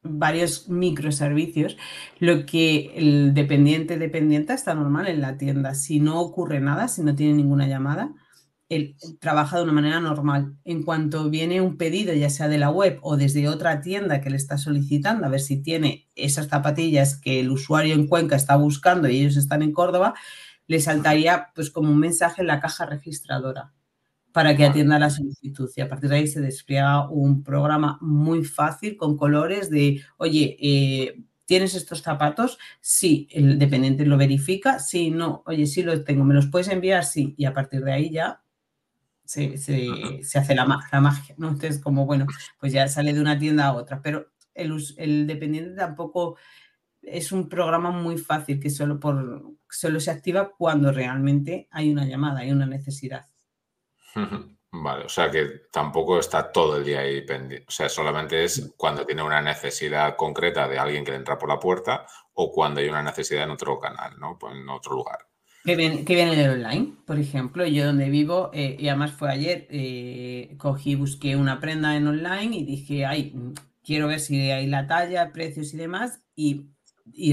varios 0.03 0.69
microservicios, 0.69 1.77
lo 2.19 2.45
que 2.45 2.93
el 2.95 3.33
dependiente 3.33 3.97
dependiente 3.97 4.53
está 4.53 4.73
normal 4.73 5.07
en 5.07 5.21
la 5.21 5.37
tienda. 5.37 5.75
Si 5.75 5.99
no 5.99 6.19
ocurre 6.21 6.59
nada, 6.59 6.87
si 6.87 7.03
no 7.03 7.15
tiene 7.15 7.33
ninguna 7.33 7.67
llamada, 7.67 8.13
él 8.71 8.95
trabaja 9.19 9.57
de 9.57 9.63
una 9.63 9.73
manera 9.73 9.99
normal. 9.99 10.55
En 10.63 10.83
cuanto 10.83 11.29
viene 11.29 11.59
un 11.59 11.75
pedido, 11.75 12.13
ya 12.13 12.29
sea 12.29 12.47
de 12.47 12.57
la 12.57 12.69
web 12.69 12.99
o 13.01 13.17
desde 13.17 13.49
otra 13.49 13.81
tienda 13.81 14.21
que 14.21 14.29
le 14.29 14.37
está 14.37 14.57
solicitando, 14.57 15.25
a 15.25 15.29
ver 15.29 15.41
si 15.41 15.61
tiene 15.61 16.07
esas 16.15 16.47
zapatillas 16.47 17.17
que 17.17 17.41
el 17.41 17.51
usuario 17.51 17.93
en 17.93 18.07
Cuenca 18.07 18.37
está 18.37 18.55
buscando 18.55 19.09
y 19.09 19.19
ellos 19.19 19.35
están 19.35 19.61
en 19.61 19.73
Córdoba, 19.73 20.13
le 20.67 20.79
saltaría 20.79 21.49
pues 21.53 21.69
como 21.69 21.91
un 21.91 21.99
mensaje 21.99 22.41
en 22.41 22.47
la 22.47 22.61
caja 22.61 22.85
registradora 22.85 23.73
para 24.31 24.55
que 24.55 24.65
atienda 24.65 24.97
la 24.99 25.09
solicitud. 25.09 25.69
Y 25.75 25.81
a 25.81 25.89
partir 25.89 26.09
de 26.09 26.15
ahí 26.15 26.27
se 26.27 26.39
despliega 26.39 27.09
un 27.09 27.43
programa 27.43 27.97
muy 27.99 28.45
fácil 28.45 28.95
con 28.95 29.17
colores 29.17 29.69
de, 29.69 30.01
oye, 30.17 30.55
eh, 30.61 31.21
¿Tienes 31.43 31.75
estos 31.75 32.01
zapatos? 32.01 32.57
Sí, 32.79 33.27
el 33.29 33.59
dependiente 33.59 34.05
lo 34.05 34.15
verifica. 34.15 34.79
Sí, 34.79 35.11
no, 35.11 35.43
oye, 35.45 35.65
sí 35.65 35.83
los 35.83 36.05
tengo, 36.05 36.23
¿me 36.23 36.33
los 36.33 36.47
puedes 36.47 36.69
enviar? 36.69 37.03
Sí, 37.03 37.35
y 37.37 37.43
a 37.43 37.53
partir 37.53 37.83
de 37.83 37.91
ahí 37.91 38.09
ya 38.09 38.40
se, 39.31 40.37
hace 40.37 40.55
la, 40.55 40.65
magia, 40.65 41.35
¿no? 41.37 41.49
Entonces, 41.49 41.79
como 41.79 42.05
bueno, 42.05 42.27
pues 42.59 42.73
ya 42.73 42.87
sale 42.87 43.13
de 43.13 43.21
una 43.21 43.39
tienda 43.39 43.67
a 43.67 43.73
otra, 43.73 44.01
pero 44.01 44.27
el, 44.53 44.77
el 44.97 45.27
dependiente 45.27 45.75
tampoco 45.75 46.37
es 47.01 47.31
un 47.31 47.47
programa 47.47 47.91
muy 47.91 48.17
fácil 48.17 48.59
que 48.59 48.69
solo, 48.69 48.99
por, 48.99 49.43
solo 49.69 49.99
se 49.99 50.11
activa 50.11 50.51
cuando 50.57 50.91
realmente 50.91 51.67
hay 51.71 51.91
una 51.91 52.05
llamada, 52.05 52.41
hay 52.41 52.51
una 52.51 52.65
necesidad. 52.65 53.25
Vale, 54.73 55.05
o 55.05 55.09
sea 55.09 55.29
que 55.31 55.45
tampoco 55.71 56.19
está 56.19 56.51
todo 56.51 56.77
el 56.77 56.83
día 56.83 56.99
ahí 56.99 57.21
pendiente. 57.21 57.65
O 57.67 57.71
sea, 57.71 57.87
solamente 57.87 58.43
es 58.43 58.73
cuando 58.77 59.05
tiene 59.05 59.23
una 59.23 59.41
necesidad 59.41 60.15
concreta 60.15 60.67
de 60.67 60.79
alguien 60.79 61.05
que 61.05 61.11
le 61.11 61.17
entra 61.17 61.37
por 61.37 61.49
la 61.49 61.59
puerta 61.59 62.05
o 62.33 62.51
cuando 62.51 62.81
hay 62.81 62.89
una 62.89 63.03
necesidad 63.03 63.43
en 63.43 63.51
otro 63.51 63.79
canal, 63.79 64.19
¿no? 64.19 64.37
Pues 64.37 64.53
en 64.55 64.67
otro 64.69 64.95
lugar. 64.95 65.30
Que 65.63 65.75
viene, 65.75 66.05
que 66.05 66.15
viene 66.15 66.43
el 66.43 66.49
online, 66.49 66.95
por 67.05 67.19
ejemplo. 67.19 67.65
Yo 67.65 67.85
donde 67.85 68.09
vivo, 68.09 68.49
eh, 68.53 68.75
y 68.79 68.87
además 68.87 69.11
fue 69.11 69.29
ayer, 69.29 69.67
eh, 69.69 70.55
cogí, 70.57 70.95
busqué 70.95 71.35
una 71.35 71.59
prenda 71.59 71.95
en 71.95 72.07
online 72.07 72.57
y 72.57 72.65
dije, 72.65 73.05
ay, 73.05 73.35
quiero 73.83 74.07
ver 74.07 74.19
si 74.19 74.49
hay 74.49 74.67
la 74.67 74.87
talla, 74.87 75.31
precios 75.31 75.73
y 75.73 75.77
demás, 75.77 76.21
y, 76.35 76.67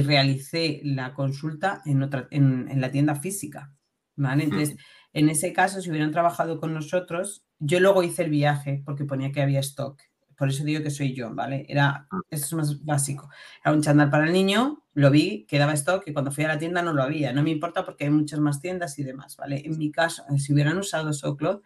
realicé 0.03 0.81
la 0.83 1.15
consulta 1.15 1.83
en, 1.85 2.03
otra, 2.03 2.27
en, 2.31 2.69
en 2.69 2.81
la 2.81 2.91
tienda 2.91 3.15
física. 3.15 3.75
¿Vale? 4.17 4.45
Entonces, 4.45 4.77
en 5.13 5.29
ese 5.29 5.53
caso, 5.53 5.81
si 5.81 5.91
hubieran 5.91 6.11
trabajado 6.11 6.59
con 6.59 6.75
nosotros, 6.75 7.47
yo 7.61 7.81
luego 7.81 8.03
hice 8.03 8.25
el 8.25 8.31
viaje 8.31 8.83
porque 8.85 9.05
ponía 9.05 9.33
que 9.33 9.43
había 9.43 9.61
stock. 9.61 10.01
Por 10.39 10.49
eso 10.49 10.63
digo 10.63 10.85
que 10.85 10.91
soy 10.91 11.15
yo, 11.15 11.35
¿vale? 11.35 11.67
Era, 11.69 12.07
ah. 12.11 12.21
esto 12.31 12.47
es 12.47 12.53
más 12.53 12.85
básico. 12.85 13.29
Era 13.65 13.75
un 13.75 13.83
chándal 13.83 14.09
para 14.09 14.25
el 14.25 14.33
niño, 14.33 14.85
lo 14.95 15.11
vi, 15.11 15.47
quedaba 15.47 15.73
stock 15.73 16.05
y 16.07 16.13
cuando 16.13 16.31
fui 16.31 16.45
a 16.45 16.49
la 16.49 16.59
tienda 16.59 16.81
no 16.81 16.93
lo 16.93 17.03
había. 17.03 17.33
No 17.33 17.43
me 17.43 17.51
importa 17.51 17.85
porque 17.85 18.05
hay 18.05 18.11
muchas 18.11 18.39
más 18.39 18.61
tiendas 18.61 18.99
y 19.01 19.03
demás, 19.03 19.37
¿vale? 19.37 19.63
En 19.65 19.77
mi 19.77 19.91
caso, 19.91 20.23
si 20.39 20.53
hubieran 20.53 20.79
usado 20.79 21.13
Soclot, 21.13 21.63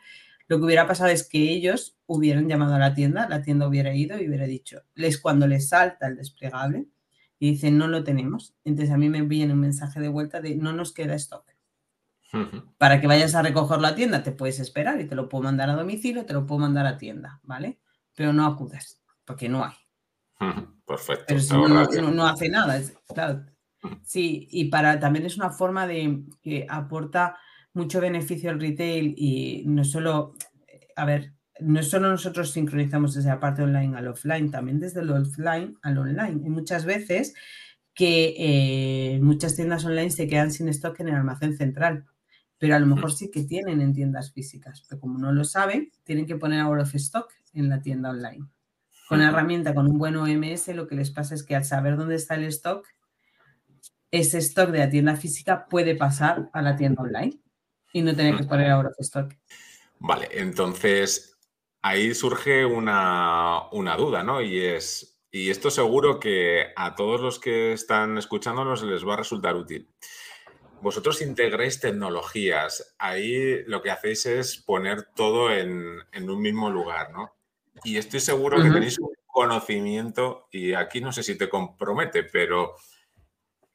lo 0.48 0.58
que 0.58 0.64
hubiera 0.64 0.86
pasado 0.86 1.10
es 1.10 1.28
que 1.28 1.50
ellos 1.50 1.98
hubieran 2.06 2.48
llamado 2.48 2.74
a 2.74 2.78
la 2.78 2.94
tienda, 2.94 3.28
la 3.28 3.42
tienda 3.42 3.68
hubiera 3.68 3.94
ido 3.94 4.18
y 4.18 4.28
hubiera 4.28 4.46
dicho, 4.46 4.82
les 4.94 5.18
cuando 5.18 5.46
les 5.46 5.68
salta 5.68 6.06
el 6.06 6.16
desplegable 6.16 6.86
y 7.38 7.52
dicen 7.52 7.76
no 7.76 7.88
lo 7.88 8.04
tenemos, 8.04 8.54
entonces 8.64 8.94
a 8.94 8.98
mí 8.98 9.08
me 9.08 9.22
viene 9.22 9.52
un 9.52 9.60
mensaje 9.60 10.00
de 10.00 10.08
vuelta 10.08 10.40
de 10.40 10.56
no 10.56 10.72
nos 10.72 10.92
queda 10.92 11.14
stock. 11.14 11.44
Para 12.78 13.00
que 13.00 13.06
vayas 13.06 13.34
a 13.34 13.42
recoger 13.42 13.80
la 13.80 13.94
tienda, 13.94 14.22
te 14.22 14.32
puedes 14.32 14.58
esperar 14.58 14.98
y 14.98 15.06
te 15.06 15.14
lo 15.14 15.28
puedo 15.28 15.44
mandar 15.44 15.68
a 15.68 15.74
domicilio, 15.74 16.24
te 16.24 16.32
lo 16.32 16.46
puedo 16.46 16.60
mandar 16.60 16.86
a 16.86 16.96
tienda, 16.96 17.40
¿vale? 17.42 17.78
Pero 18.14 18.32
no 18.32 18.46
acudas, 18.46 19.00
porque 19.24 19.48
no 19.48 19.64
hay. 19.64 19.74
Perfecto. 20.86 21.24
Pero 21.28 21.40
si 21.40 21.54
no, 21.54 22.26
hace 22.26 22.48
nada, 22.48 22.80
claro. 23.08 23.46
Sí, 24.04 24.48
y 24.50 24.66
para 24.66 25.00
también 25.00 25.26
es 25.26 25.36
una 25.36 25.50
forma 25.50 25.86
de 25.86 26.22
que 26.42 26.66
aporta 26.68 27.36
mucho 27.74 28.00
beneficio 28.00 28.50
al 28.50 28.60
retail 28.60 29.14
y 29.16 29.64
no 29.66 29.84
solo, 29.84 30.34
a 30.94 31.04
ver, 31.04 31.32
no 31.60 31.82
solo 31.82 32.10
nosotros 32.10 32.50
sincronizamos 32.50 33.14
desde 33.14 33.30
la 33.30 33.40
parte 33.40 33.62
online 33.62 33.96
al 33.96 34.08
offline, 34.08 34.50
también 34.50 34.78
desde 34.78 35.00
el 35.00 35.10
offline 35.10 35.76
al 35.82 35.98
online. 35.98 36.40
Y 36.44 36.50
muchas 36.50 36.84
veces 36.84 37.34
que 37.94 38.34
eh, 38.38 39.20
muchas 39.20 39.56
tiendas 39.56 39.84
online 39.84 40.10
se 40.10 40.28
quedan 40.28 40.50
sin 40.50 40.68
stock 40.68 40.98
en 41.00 41.08
el 41.08 41.14
almacén 41.14 41.56
central 41.56 42.06
pero 42.62 42.76
a 42.76 42.78
lo 42.78 42.86
mejor 42.86 43.10
sí 43.12 43.28
que 43.28 43.42
tienen 43.42 43.80
en 43.80 43.92
tiendas 43.92 44.30
físicas, 44.30 44.84
pero 44.88 45.00
como 45.00 45.18
no 45.18 45.32
lo 45.32 45.42
saben, 45.42 45.90
tienen 46.04 46.26
que 46.26 46.36
poner 46.36 46.60
out 46.60 46.80
of 46.80 46.94
stock 46.94 47.28
en 47.52 47.68
la 47.68 47.80
tienda 47.80 48.10
online. 48.10 48.46
Con 49.08 49.18
la 49.18 49.28
herramienta, 49.28 49.74
con 49.74 49.90
un 49.90 49.98
buen 49.98 50.16
OMS, 50.16 50.68
lo 50.68 50.86
que 50.86 50.94
les 50.94 51.10
pasa 51.10 51.34
es 51.34 51.42
que 51.42 51.54
al 51.54 51.64
saber 51.64 51.96
dónde 51.96 52.14
está 52.14 52.34
el 52.34 52.44
stock, 52.44 52.86
ese 54.10 54.38
stock 54.38 54.70
de 54.70 54.78
la 54.78 54.90
tienda 54.90 55.16
física 55.16 55.66
puede 55.68 55.94
pasar 55.94 56.50
a 56.52 56.62
la 56.62 56.76
tienda 56.76 57.02
online 57.02 57.38
y 57.92 58.02
no 58.02 58.14
tener 58.14 58.36
que 58.36 58.44
poner 58.44 58.70
out 58.70 58.86
of 58.86 58.94
stock. 58.98 59.34
Vale, 59.98 60.28
entonces 60.32 61.38
ahí 61.82 62.14
surge 62.14 62.64
una, 62.64 63.68
una 63.72 63.96
duda, 63.96 64.22
¿no? 64.22 64.40
Y 64.40 64.60
es, 64.60 65.20
y 65.30 65.50
esto 65.50 65.70
seguro 65.70 66.18
que 66.18 66.72
a 66.76 66.94
todos 66.94 67.20
los 67.20 67.38
que 67.38 67.72
están 67.72 68.18
escuchándonos 68.18 68.82
les 68.82 69.06
va 69.06 69.14
a 69.14 69.18
resultar 69.18 69.56
útil 69.56 69.88
vosotros 70.82 71.22
integráis 71.22 71.80
tecnologías. 71.80 72.94
Ahí 72.98 73.62
lo 73.64 73.80
que 73.80 73.90
hacéis 73.90 74.26
es 74.26 74.56
poner 74.58 75.04
todo 75.14 75.52
en, 75.52 76.02
un 76.12 76.42
mismo 76.42 76.70
lugar, 76.70 77.12
¿no? 77.12 77.34
Y 77.84 77.96
estoy 77.96 78.20
seguro 78.20 78.62
que 78.62 78.70
tenéis 78.70 78.98
un 78.98 79.12
conocimiento, 79.26 80.48
y 80.50 80.74
aquí 80.74 81.00
no 81.00 81.12
sé 81.12 81.22
si 81.22 81.36
te 81.36 81.48
compromete, 81.48 82.24
pero 82.24 82.74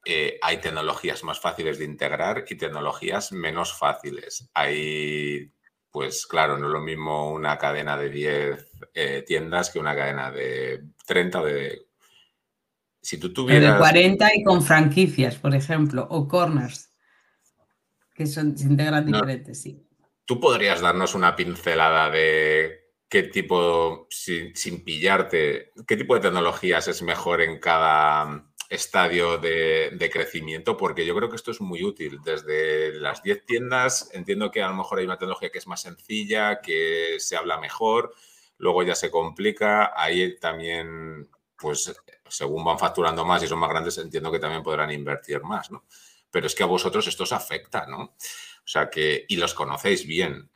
eh, 0.05 0.39
hay 0.41 0.57
tecnologías 0.57 1.23
más 1.23 1.39
fáciles 1.39 1.79
de 1.79 1.85
integrar 1.85 2.45
y 2.47 2.55
tecnologías 2.55 3.31
menos 3.31 3.77
fáciles. 3.77 4.49
Hay, 4.53 5.51
pues 5.91 6.25
claro, 6.27 6.57
no 6.57 6.67
es 6.67 6.73
lo 6.73 6.81
mismo 6.81 7.31
una 7.31 7.57
cadena 7.57 7.97
de 7.97 8.09
10 8.09 8.71
eh, 8.93 9.23
tiendas 9.27 9.69
que 9.69 9.79
una 9.79 9.95
cadena 9.95 10.31
de 10.31 10.83
30 11.05 11.41
o 11.41 11.45
de... 11.45 11.87
Si 13.01 13.17
tú 13.17 13.33
tuvieras... 13.33 13.73
De 13.73 13.79
40 13.79 14.35
y 14.35 14.43
con 14.43 14.63
franquicias, 14.63 15.35
por 15.35 15.55
ejemplo, 15.55 16.07
o 16.09 16.27
corners 16.27 16.87
que 18.17 18.25
son, 18.25 18.57
se 18.57 18.65
integran 18.65 19.05
diferentes, 19.05 19.61
sí. 19.61 19.87
¿Tú 20.25 20.39
podrías 20.39 20.81
darnos 20.81 21.13
una 21.13 21.35
pincelada 21.35 22.09
de 22.09 22.86
qué 23.09 23.23
tipo, 23.23 24.07
sin, 24.09 24.53
pillarte, 24.83 25.71
qué 25.87 25.97
tipo 25.97 26.15
de 26.15 26.21
tecnologías 26.21 26.87
es 26.87 27.01
mejor 27.01 27.41
en 27.41 27.59
cada 27.59 28.51
estadio 28.69 29.37
de, 29.37 30.09
crecimiento? 30.11 30.77
Porque 30.77 31.05
yo 31.05 31.15
creo 31.15 31.29
que 31.29 31.35
esto 31.35 31.51
es 31.51 31.61
muy 31.61 31.83
útil. 31.83 32.19
Desde 32.23 32.93
las 32.99 33.23
10 33.23 33.45
tiendas 33.45 34.09
entiendo 34.13 34.51
que 34.51 34.61
a 34.61 34.69
lo 34.69 34.75
mejor 34.75 34.99
hay 34.99 35.05
una 35.05 35.17
tecnología 35.17 35.49
que 35.49 35.59
es 35.59 35.67
más 35.67 35.81
sencilla, 35.81 36.61
que 36.61 37.15
se 37.19 37.37
habla 37.37 37.59
mejor, 37.59 38.13
luego 38.57 38.83
ya 38.83 38.95
se 38.95 39.11
complica. 39.11 39.93
Ahí 39.95 40.37
también, 40.39 41.29
pues 41.57 41.93
según 42.29 42.63
van 42.65 42.79
facturando 42.79 43.25
más 43.25 43.43
y 43.43 43.47
son 43.47 43.59
más 43.59 43.69
grandes, 43.69 43.97
entiendo 43.97 44.31
que 44.31 44.39
también 44.39 44.63
podrán 44.63 44.91
invertir 44.91 45.41
más, 45.43 45.71
¿no? 45.71 45.85
pero 46.31 46.47
es 46.47 46.55
que 46.55 46.63
a 46.63 46.67
vosotros 46.67 47.07
esto 47.07 47.23
os 47.23 47.31
afecta, 47.31 47.85
¿no? 47.87 48.03
O 48.03 48.67
sea 48.67 48.89
que, 48.89 49.25
y 49.27 49.37
los 49.37 49.53
conocéis 49.53 50.05
bien. 50.05 50.51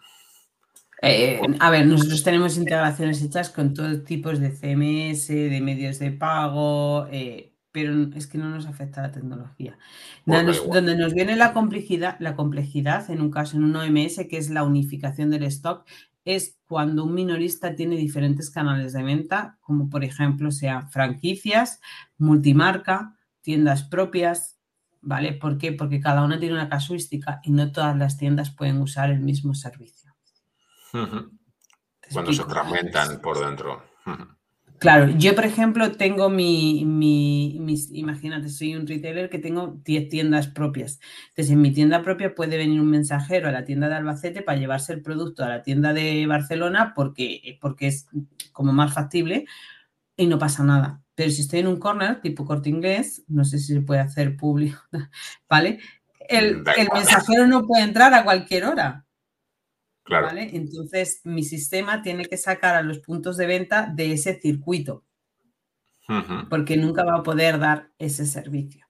Eh, 1.01 1.41
a 1.60 1.72
ver, 1.72 1.88
nosotros 1.88 2.24
tenemos 2.24 2.58
integraciones 2.58 3.24
hechas 3.24 3.50
con 3.50 3.74
todos 3.74 4.03
tipos 4.03 4.39
de 4.39 4.51
CMS, 4.51 5.27
de 5.29 5.62
medios 5.62 5.98
de 5.98 6.12
pago, 6.12 7.08
eh, 7.12 7.55
pero 7.72 8.10
es 8.13 8.27
que 8.27 8.38
no 8.38 8.50
nos 8.50 8.67
afecta 8.67 9.01
la 9.01 9.12
tecnología. 9.12 9.77
donde 10.25 10.96
nos 10.96 11.13
viene 11.15 11.36
la 11.36 11.53
complejidad, 11.53 12.17
la 12.20 12.36
complejidad, 12.36 13.10
en 13.10 13.22
un 13.22 13.31
caso 13.31 13.58
en 13.58 13.63
un 13.63 13.75
OMS, 13.75 14.27
que 14.29 14.38
es 14.38 14.51
la 14.51 14.63
unificación 14.63 15.31
del 15.31 15.43
stock, 15.43 15.88
es 16.24 16.60
cuando 16.67 17.03
un 17.05 17.15
minorista 17.15 17.75
tiene 17.75 17.96
diferentes 17.96 18.51
canales 18.51 18.93
de 18.93 19.01
venta, 19.01 19.58
como 19.62 19.89
por 19.89 20.03
ejemplo 20.03 20.51
sean 20.51 20.91
franquicias, 20.91 21.81
multimarca, 22.20 23.17
tiendas 23.41 23.84
propias, 23.84 24.60
¿vale? 25.01 25.34
¿Por 25.34 25.58
qué? 25.58 25.72
Porque 25.72 26.00
cada 26.00 26.24
una 26.24 26.39
tiene 26.39 26.53
una 26.53 26.70
casuística 26.70 27.39
y 27.43 27.51
no 27.51 27.72
todas 27.72 27.98
las 27.98 28.17
tiendas 28.17 28.51
pueden 28.51 28.77
usar 28.81 29.10
el 29.10 29.22
mismo 29.22 29.55
servicio. 29.55 30.11
Cuando 30.91 32.33
se 32.33 32.43
fragmentan 32.43 33.21
por 33.21 33.39
dentro. 33.39 33.83
Claro, 34.81 35.10
yo 35.15 35.36
por 35.36 35.45
ejemplo 35.45 35.91
tengo 35.91 36.31
mi, 36.31 36.83
mi, 36.86 37.55
imagínate, 37.91 38.50
soy 38.50 38.75
un 38.75 38.88
retailer 38.88 39.29
que 39.29 39.38
tengo 39.38 39.79
10 39.86 40.10
tiendas 40.10 40.48
propias. 40.48 41.00
Entonces 41.29 41.51
en 41.51 41.62
mi 41.62 41.71
tienda 41.71 42.01
propia 42.01 42.33
puede 42.33 42.57
venir 42.57 42.81
un 42.81 42.89
mensajero 42.89 43.48
a 43.48 43.51
la 43.51 43.63
tienda 43.63 43.89
de 43.89 43.95
Albacete 43.95 44.41
para 44.41 44.57
llevarse 44.57 44.91
el 44.93 45.03
producto 45.03 45.43
a 45.43 45.50
la 45.50 45.62
tienda 45.62 45.93
de 45.93 46.25
Barcelona 46.25 46.93
porque, 46.95 47.60
porque 47.62 47.88
es 47.88 48.07
como 48.53 48.74
más 48.74 48.91
factible 48.91 49.45
y 50.17 50.25
no 50.25 50.39
pasa 50.39 50.63
nada. 50.63 51.03
Pero 51.13 51.29
si 51.29 51.41
estoy 51.41 51.60
en 51.60 51.67
un 51.67 51.77
corner 51.77 52.19
tipo 52.19 52.43
corte 52.43 52.69
inglés, 52.69 53.24
no 53.27 53.45
sé 53.45 53.60
si 53.60 53.75
se 53.75 53.81
puede 53.81 54.01
hacer 54.01 54.36
público, 54.36 54.79
¿vale? 55.48 55.79
El, 56.27 56.63
mensajero 56.91 57.45
no 57.45 57.67
puede 57.67 57.83
entrar 57.83 58.15
a 58.15 58.24
cualquier 58.24 58.65
hora. 58.65 59.05
Claro. 60.03 60.27
¿vale? 60.27 60.50
Entonces, 60.53 61.22
mi 61.24 61.43
sistema 61.43 62.01
tiene 62.01 62.25
que 62.25 62.38
sacar 62.38 62.75
a 62.75 62.81
los 62.81 63.00
puntos 63.00 63.38
de 63.38 63.48
venta 63.48 63.91
de 63.93 64.13
ese 64.13 64.39
circuito, 64.39 65.05
porque 66.50 66.75
nunca 66.75 67.05
va 67.05 67.17
a 67.17 67.24
poder 67.24 67.60
dar 67.60 67.91
ese 67.98 68.25
servicio. 68.25 68.86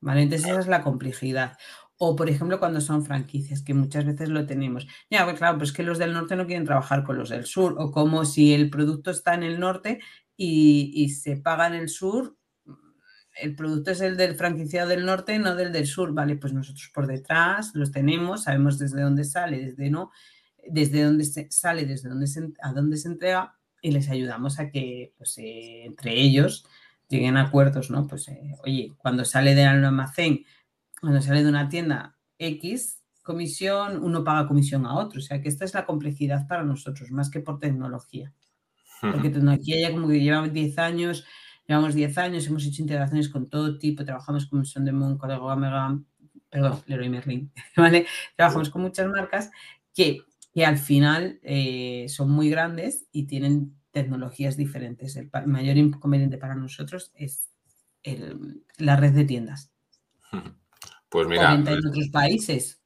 ¿vale? 0.00 0.22
Entonces, 0.22 0.48
esa 0.48 0.60
es 0.60 0.66
la 0.66 0.82
complejidad. 0.82 1.56
O, 1.96 2.16
por 2.16 2.28
ejemplo, 2.28 2.58
cuando 2.58 2.80
son 2.80 3.04
franquicias, 3.04 3.62
que 3.62 3.74
muchas 3.74 4.04
veces 4.04 4.28
lo 4.28 4.44
tenemos. 4.44 4.86
Ya, 5.08 5.24
pues 5.24 5.38
claro, 5.38 5.58
pues 5.58 5.72
que 5.72 5.84
los 5.84 5.98
del 5.98 6.12
norte 6.12 6.34
no 6.34 6.46
quieren 6.46 6.64
trabajar 6.64 7.04
con 7.04 7.16
los 7.16 7.28
del 7.28 7.46
sur, 7.46 7.76
o 7.78 7.92
como 7.92 8.24
si 8.24 8.52
el 8.52 8.70
producto 8.70 9.12
está 9.12 9.34
en 9.34 9.44
el 9.44 9.60
norte 9.60 10.00
y, 10.36 11.08
se 11.10 11.36
paga 11.36 11.68
en 11.68 11.74
el 11.74 11.88
sur, 11.88 12.36
el 13.40 13.54
producto 13.54 13.92
es 13.92 14.00
el 14.00 14.16
del 14.16 14.34
franquiciado 14.34 14.88
del 14.88 15.06
norte, 15.06 15.38
no 15.38 15.54
del 15.54 15.72
del 15.72 15.86
sur, 15.86 16.12
¿vale? 16.12 16.36
Pues 16.36 16.52
nosotros 16.52 16.90
por 16.92 17.06
detrás 17.06 17.70
los 17.74 17.92
tenemos, 17.92 18.44
sabemos 18.44 18.78
desde 18.78 19.00
dónde 19.00 19.24
sale, 19.24 19.64
desde 19.64 19.88
no, 19.88 20.10
desde 20.68 21.02
dónde 21.02 21.24
se 21.24 21.50
sale, 21.50 21.84
desde 21.86 22.08
dónde 22.08 22.26
se, 22.26 22.52
a 22.62 22.72
dónde 22.72 22.96
se 22.96 23.08
entrega 23.08 23.56
y 23.80 23.90
les 23.92 24.08
ayudamos 24.08 24.58
a 24.58 24.70
que, 24.70 25.12
pues, 25.18 25.38
eh, 25.38 25.84
entre 25.84 26.20
ellos 26.20 26.64
lleguen 27.08 27.36
a 27.36 27.42
acuerdos, 27.42 27.90
¿no? 27.90 28.06
Pues, 28.06 28.28
eh, 28.28 28.54
oye, 28.64 28.92
cuando 28.96 29.24
sale 29.24 29.54
de 29.54 29.62
un 29.62 29.84
almacén, 29.84 30.44
cuando 31.00 31.20
sale 31.20 31.42
de 31.42 31.48
una 31.48 31.68
tienda 31.68 32.16
X, 32.38 33.00
comisión, 33.22 34.02
uno 34.02 34.24
paga 34.24 34.48
comisión 34.48 34.86
a 34.86 34.94
otro. 34.94 35.18
O 35.18 35.22
sea 35.22 35.40
que 35.40 35.48
esta 35.48 35.64
es 35.64 35.74
la 35.74 35.86
complejidad 35.86 36.46
para 36.48 36.64
nosotros, 36.64 37.10
más 37.10 37.30
que 37.30 37.40
por 37.40 37.58
tecnología 37.58 38.32
porque 39.10 39.30
tecnología 39.30 39.80
ya 39.80 39.90
como 39.90 40.06
que 40.06 40.20
lleva 40.20 40.46
10 40.46 40.78
años, 40.78 41.26
Llevamos 41.66 41.94
10 41.94 42.18
años, 42.18 42.46
hemos 42.48 42.66
hecho 42.66 42.82
integraciones 42.82 43.28
con 43.28 43.48
todo 43.48 43.78
tipo, 43.78 44.04
trabajamos 44.04 44.46
con 44.46 44.64
Son 44.66 44.84
de 44.84 44.92
Moon, 44.92 45.16
Código 45.16 45.46
Omega, 45.46 45.96
perdón, 46.50 46.82
Leroy 46.86 47.08
Merlin, 47.08 47.52
¿vale? 47.76 48.06
Trabajamos 48.36 48.68
con 48.68 48.82
muchas 48.82 49.06
marcas 49.08 49.50
que, 49.94 50.22
que 50.52 50.66
al 50.66 50.78
final 50.78 51.40
eh, 51.42 52.06
son 52.08 52.30
muy 52.30 52.50
grandes 52.50 53.06
y 53.10 53.26
tienen 53.26 53.76
tecnologías 53.90 54.56
diferentes. 54.56 55.16
El 55.16 55.30
mayor 55.46 55.76
inconveniente 55.76 56.38
para 56.38 56.54
nosotros 56.54 57.12
es 57.14 57.50
la 58.78 58.96
red 58.96 59.12
de 59.12 59.24
tiendas. 59.24 59.70
Pues 61.08 61.28
mira, 61.28 61.52
en 61.52 61.68
otros 61.68 62.08
países. 62.10 62.82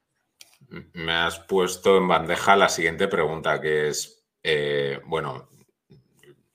Me 0.95 1.13
has 1.13 1.39
puesto 1.39 1.97
en 1.97 2.09
bandeja 2.09 2.57
la 2.57 2.69
siguiente 2.69 3.07
pregunta, 3.07 3.61
que 3.61 3.87
es, 3.87 4.27
eh, 4.43 5.01
bueno, 5.07 5.49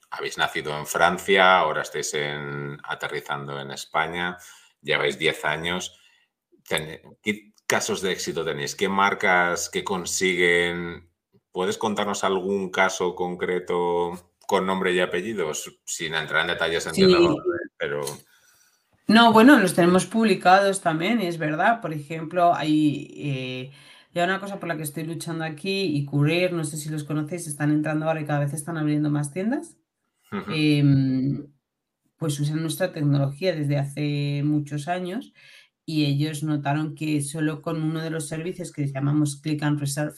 habéis 0.10 0.38
nacido 0.38 0.78
en 0.78 0.86
Francia, 0.86 1.60
ahora 1.60 1.84
estáis 1.84 2.14
en, 2.16 2.78
aterrizando 2.84 3.58
en 3.62 3.72
España, 3.72 4.38
lleváis 4.82 5.18
10 5.18 5.46
años. 5.46 5.98
¿Qué 6.68 7.51
casos 7.72 8.02
de 8.02 8.12
éxito 8.12 8.44
tenéis? 8.44 8.76
¿Qué 8.76 8.90
marcas 8.90 9.70
que 9.70 9.86
consiguen? 9.86 11.08
¿Puedes 11.54 11.78
contarnos 11.78 12.26
algún 12.26 12.70
caso 12.70 13.16
concreto 13.16 14.12
con 14.46 14.66
nombre 14.66 14.92
y 14.92 15.00
apellidos? 15.00 15.80
Sin 15.86 16.14
entrar 16.14 16.42
en 16.42 16.48
detalles, 16.48 16.86
entiendo, 16.86 17.42
pero... 17.78 18.02
No, 19.08 19.32
bueno, 19.32 19.58
los 19.58 19.74
tenemos 19.74 20.06
publicados 20.06 20.82
también, 20.82 21.22
es 21.22 21.38
verdad. 21.38 21.80
Por 21.80 21.94
ejemplo, 21.94 22.54
hay... 22.54 23.10
Eh, 23.16 23.72
ya 24.14 24.26
una 24.26 24.42
cosa 24.42 24.60
por 24.60 24.68
la 24.68 24.76
que 24.76 24.84
estoy 24.84 25.06
luchando 25.06 25.46
aquí 25.46 25.96
y 25.96 26.04
cubrir, 26.04 26.52
no 26.52 26.66
sé 26.66 26.76
si 26.76 26.90
los 26.90 27.06
conocéis, 27.06 27.48
están 27.48 27.72
entrando 27.72 28.06
ahora 28.06 28.20
y 28.20 28.26
cada 28.26 28.42
vez 28.42 28.52
están 28.54 28.78
abriendo 28.78 29.10
más 29.10 29.32
tiendas. 29.32 29.78
Em, 30.50 31.48
pues 32.18 32.38
usan 32.38 32.62
nuestra 32.62 32.92
tecnología 32.92 33.56
desde 33.56 33.78
hace 33.78 34.42
muchos 34.44 34.90
años 34.90 35.34
y 35.92 36.06
ellos 36.06 36.42
notaron 36.42 36.96
que 36.96 37.22
solo 37.22 37.62
con 37.62 37.84
uno 37.84 38.02
de 38.02 38.10
los 38.10 38.30
servicios 38.30 38.72
que 38.72 38.88
llamamos 38.88 39.42
Click 39.42 39.62
and 39.64 39.78
Reserve 39.78 40.16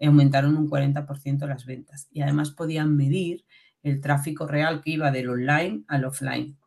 aumentaron 0.00 0.56
un 0.56 0.68
40% 0.68 1.46
las 1.46 1.64
ventas 1.64 2.08
y 2.10 2.22
además 2.22 2.50
podían 2.50 2.96
medir 2.96 3.44
el 3.84 4.00
tráfico 4.00 4.48
real 4.48 4.82
que 4.82 4.90
iba 4.90 5.12
del 5.12 5.28
online 5.28 5.84
al 5.86 6.04
offline. 6.06 6.58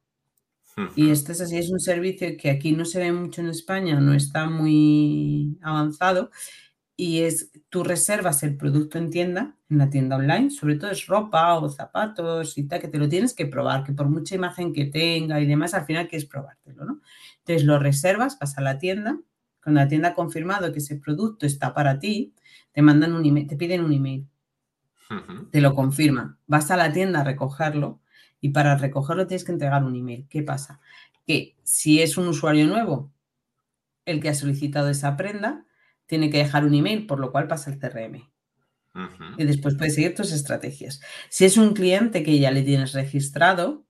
Y 0.96 1.10
este 1.10 1.34
es 1.34 1.42
así, 1.42 1.58
es 1.58 1.70
un 1.70 1.82
servicio 1.82 2.38
que 2.38 2.50
aquí 2.50 2.72
no 2.72 2.86
se 2.86 3.00
ve 3.00 3.12
mucho 3.12 3.42
en 3.42 3.50
España, 3.50 4.00
no 4.00 4.14
está 4.14 4.50
muy 4.50 5.58
avanzado 5.62 6.32
y 6.98 7.22
es 7.22 7.52
tú 7.70 7.84
reservas 7.84 8.44
el 8.44 8.56
producto 8.56 8.98
en 8.98 9.10
tienda, 9.10 9.56
en 9.70 9.78
la 9.80 9.90
tienda 9.90 10.16
online, 10.16 10.50
sobre 10.50 10.76
todo 10.76 10.92
es 10.92 11.08
ropa 11.08 11.56
o 11.56 11.70
zapatos 11.70 12.58
y 12.58 12.64
tal, 12.64 12.80
que 12.80 12.88
te 12.88 12.98
lo 12.98 13.10
tienes 13.10 13.34
que 13.34 13.46
probar, 13.46 13.84
que 13.84 13.92
por 13.92 14.08
mucha 14.08 14.36
imagen 14.36 14.72
que 14.72 14.86
tenga 14.86 15.42
y 15.42 15.46
demás, 15.46 15.74
al 15.74 15.86
final 15.86 16.08
quieres 16.08 16.28
probártelo, 16.28 16.86
¿no? 16.86 17.02
Entonces 17.40 17.66
lo 17.66 17.80
reservas, 17.80 18.40
vas 18.40 18.58
a 18.58 18.62
la 18.62 18.78
tienda, 18.78 19.20
con 19.62 19.74
la 19.74 19.88
tienda 19.88 20.10
ha 20.10 20.14
confirmado 20.14 20.72
que 20.72 20.80
ese 20.80 20.96
producto 20.96 21.46
está 21.46 21.74
para 21.74 22.00
ti, 22.00 22.34
te 22.72 22.82
mandan 22.82 23.14
un 23.14 23.26
email, 23.26 23.48
te 23.48 23.58
piden 23.58 23.84
un 23.84 23.92
email, 23.92 24.28
te 25.52 25.62
lo 25.62 25.76
confirman, 25.76 26.38
vas 26.48 26.72
a 26.72 26.78
la 26.78 26.92
tienda 26.94 27.22
a 27.22 27.24
recogerlo 27.24 28.00
y 28.40 28.50
para 28.50 28.78
recogerlo 28.78 29.28
tienes 29.28 29.44
que 29.44 29.52
entregar 29.52 29.84
un 29.84 29.96
email. 29.96 30.28
¿Qué 30.30 30.44
pasa? 30.44 30.80
Que 31.26 31.56
si 31.64 32.02
es 32.02 32.18
un 32.18 32.28
usuario 32.28 32.68
nuevo, 32.68 33.12
el 34.06 34.22
que 34.22 34.30
ha 34.30 34.36
solicitado 34.36 34.90
esa 34.90 35.18
prenda, 35.18 35.66
tiene 36.06 36.30
que 36.30 36.38
dejar 36.38 36.66
un 36.66 36.74
email, 36.74 37.06
por 37.08 37.20
lo 37.20 37.32
cual 37.32 37.48
pasa 37.48 37.72
el 37.72 37.80
CRM. 37.80 38.30
Y 39.38 39.44
después 39.44 39.76
puedes 39.76 39.96
seguir 39.96 40.16
tus 40.16 40.32
estrategias. 40.32 41.02
Si 41.30 41.44
es 41.44 41.58
un 41.58 41.74
cliente 41.74 42.24
que 42.24 42.40
ya 42.40 42.52
le 42.52 42.64
tienes 42.64 42.94
registrado, 42.94 43.86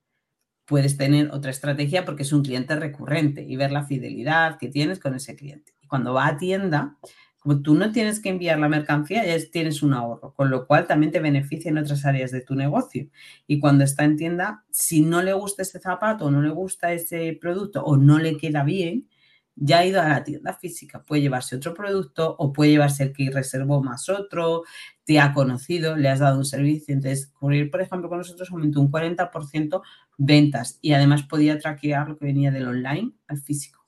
puedes 0.65 0.97
tener 0.97 1.30
otra 1.32 1.51
estrategia 1.51 2.06
porque 2.06 2.23
es 2.23 2.34
un 2.34 2.43
cliente 2.43 2.75
recurrente 2.75 3.43
y 3.43 3.56
ver 3.56 3.71
la 3.71 3.86
fidelidad 3.86 4.58
que 4.58 4.67
tienes 4.67 4.99
con 4.99 5.13
ese 5.13 5.36
cliente. 5.36 5.73
Y 5.80 5.88
cuando 5.88 6.13
va 6.13 6.25
a 6.25 6.38
tienda, 6.38 6.97
como 7.38 7.62
tú 7.62 7.75
no 7.75 7.91
tienes 7.91 8.19
que 8.19 8.30
enviar 8.30 8.58
la 8.58 8.67
mercancía, 8.67 9.23
ya 9.23 9.38
tienes 9.51 9.84
un 9.84 9.93
ahorro, 9.93 10.34
con 10.34 10.49
lo 10.49 10.65
cual 10.65 10.88
también 10.88 11.12
te 11.12 11.19
beneficia 11.19 11.69
en 11.69 11.78
otras 11.78 12.04
áreas 12.04 12.32
de 12.32 12.41
tu 12.41 12.56
negocio. 12.56 13.08
Y 13.45 13.60
cuando 13.60 13.84
está 13.84 14.04
en 14.04 14.17
tienda, 14.17 14.65
si 14.71 15.01
no 15.01 15.21
le 15.21 15.34
gusta 15.34 15.62
ese 15.62 15.80
zapato 15.80 16.25
o 16.25 16.32
no 16.32 16.41
le 16.41 16.49
gusta 16.49 16.91
ese 16.91 17.38
producto 17.39 17.84
o 17.84 17.97
no 17.97 18.17
le 18.17 18.38
queda 18.38 18.63
bien, 18.63 19.08
ya 19.56 19.80
ha 19.80 19.86
ido 19.86 20.02
a 20.02 20.10
la 20.10 20.24
tienda 20.24 20.54
física, 20.54 21.04
puede 21.04 21.22
llevarse 21.22 21.56
otro 21.56 21.74
producto 21.74 22.36
o 22.38 22.52
puede 22.52 22.72
llevarse 22.72 23.04
el 23.04 23.13
que 23.13 23.32
reservó 23.32 23.82
más 23.82 24.10
otro, 24.10 24.63
te 25.06 25.20
ha 25.20 25.34
conocido, 25.34 25.96
le 25.96 26.10
has 26.10 26.20
dado 26.20 26.38
un 26.38 26.46
servicio. 26.46 26.94
Entonces, 26.94 27.28
cubrir, 27.28 27.72
por 27.72 27.82
ejemplo, 27.82 28.10
con 28.10 28.18
nosotros 28.18 28.52
aumentó 28.52 28.82
un 28.82 28.91
40% 28.91 29.82
ventas 30.18 30.80
y 30.82 30.94
además 30.94 31.24
podía 31.24 31.58
traquear 31.60 32.10
lo 32.10 32.18
que 32.18 32.26
venía 32.26 32.52
del 32.52 32.68
online 32.68 33.13
al 33.28 33.38
físico. 33.38 33.86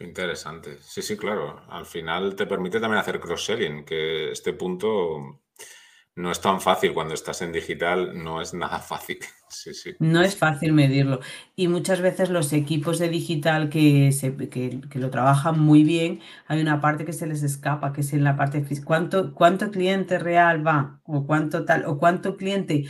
interesante. 0.00 0.78
Sí, 0.80 1.00
sí, 1.00 1.16
claro. 1.16 1.62
Al 1.68 1.86
final 1.86 2.34
te 2.34 2.46
permite 2.46 2.80
también 2.80 3.00
hacer 3.00 3.20
cross-selling, 3.20 3.84
que 3.84 4.32
este 4.32 4.52
punto 4.52 5.41
no 6.14 6.30
es 6.30 6.40
tan 6.40 6.60
fácil 6.60 6.92
cuando 6.92 7.14
estás 7.14 7.40
en 7.40 7.52
digital, 7.52 8.22
no 8.22 8.40
es 8.42 8.52
nada 8.52 8.78
fácil. 8.80 9.18
Sí, 9.48 9.74
sí. 9.74 9.94
No 9.98 10.22
es 10.22 10.36
fácil 10.36 10.72
medirlo. 10.72 11.20
Y 11.56 11.68
muchas 11.68 12.00
veces 12.00 12.30
los 12.30 12.52
equipos 12.52 12.98
de 12.98 13.08
digital 13.08 13.68
que, 13.68 14.12
se, 14.12 14.36
que, 14.36 14.80
lo 14.94 15.10
trabajan 15.10 15.58
muy 15.58 15.84
bien, 15.84 16.20
hay 16.46 16.60
una 16.60 16.80
parte 16.80 17.04
que 17.04 17.12
se 17.12 17.26
les 17.26 17.42
escapa, 17.42 17.92
que 17.92 18.00
es 18.02 18.12
en 18.12 18.24
la 18.24 18.36
parte 18.36 18.64
¿Cuánto, 18.84 19.34
cuánto 19.34 19.70
cliente 19.70 20.18
real 20.18 20.66
va? 20.66 21.00
O 21.04 21.26
cuánto 21.26 21.64
tal, 21.64 21.84
o 21.86 21.98
cuánto 21.98 22.36
cliente 22.36 22.84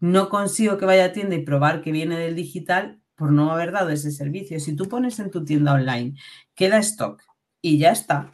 no 0.00 0.28
consigo 0.28 0.78
que 0.78 0.86
vaya 0.86 1.06
a 1.06 1.12
tienda 1.12 1.36
y 1.36 1.42
probar 1.42 1.82
que 1.82 1.92
viene 1.92 2.18
del 2.18 2.34
digital 2.34 3.00
por 3.16 3.32
no 3.32 3.50
haber 3.50 3.72
dado 3.72 3.90
ese 3.90 4.12
servicio. 4.12 4.60
Si 4.60 4.76
tú 4.76 4.88
pones 4.88 5.18
en 5.18 5.30
tu 5.30 5.44
tienda 5.44 5.72
online, 5.74 6.14
queda 6.54 6.78
stock 6.78 7.22
y 7.60 7.78
ya 7.78 7.90
está, 7.90 8.32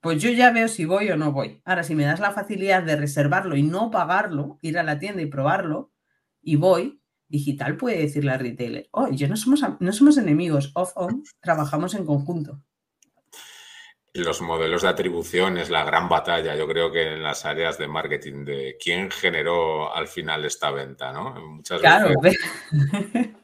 pues 0.00 0.22
yo 0.22 0.30
ya 0.30 0.50
veo 0.50 0.68
si 0.68 0.84
voy 0.84 1.10
o 1.10 1.16
no 1.16 1.32
voy. 1.32 1.60
Ahora, 1.64 1.82
si 1.82 1.94
me 1.94 2.04
das 2.04 2.20
la 2.20 2.32
facilidad 2.32 2.82
de 2.82 2.96
reservarlo 2.96 3.56
y 3.56 3.62
no 3.62 3.90
pagarlo, 3.90 4.58
ir 4.62 4.78
a 4.78 4.82
la 4.82 4.98
tienda 4.98 5.22
y 5.22 5.26
probarlo, 5.26 5.92
y 6.42 6.56
voy, 6.56 7.02
digital 7.28 7.76
puede 7.76 7.98
decirle 7.98 8.32
al 8.32 8.40
retailer, 8.40 8.88
oh, 8.92 9.08
yo 9.10 9.28
no 9.28 9.36
somos, 9.36 9.62
no 9.78 9.92
somos 9.92 10.16
enemigos, 10.16 10.72
off-on, 10.74 11.22
trabajamos 11.40 11.94
en 11.94 12.06
conjunto. 12.06 12.62
Los 14.12 14.40
modelos 14.40 14.82
de 14.82 14.88
atribución 14.88 15.56
es 15.56 15.70
la 15.70 15.84
gran 15.84 16.08
batalla, 16.08 16.56
yo 16.56 16.66
creo 16.66 16.90
que 16.90 17.14
en 17.14 17.22
las 17.22 17.44
áreas 17.44 17.78
de 17.78 17.86
marketing, 17.86 18.44
de 18.44 18.76
quién 18.82 19.08
generó 19.10 19.94
al 19.94 20.08
final 20.08 20.44
esta 20.44 20.72
venta, 20.72 21.12
¿no? 21.12 21.34
Muchas 21.46 21.80
claro. 21.80 22.14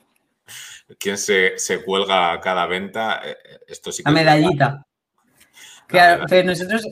¿Quién 0.99 1.19
se, 1.19 1.59
se, 1.59 1.85
cuelga 1.85 2.33
a 2.33 2.40
cada 2.40 2.66
venta? 2.66 3.21
Eh, 3.25 3.37
eh, 3.45 3.59
esto 3.69 3.92
sí 3.92 4.03
que 4.03 4.11
la 4.11 4.14
medallita. 4.14 4.87
Claro, 5.87 6.25
pero 6.29 6.49
nosotros... 6.49 6.87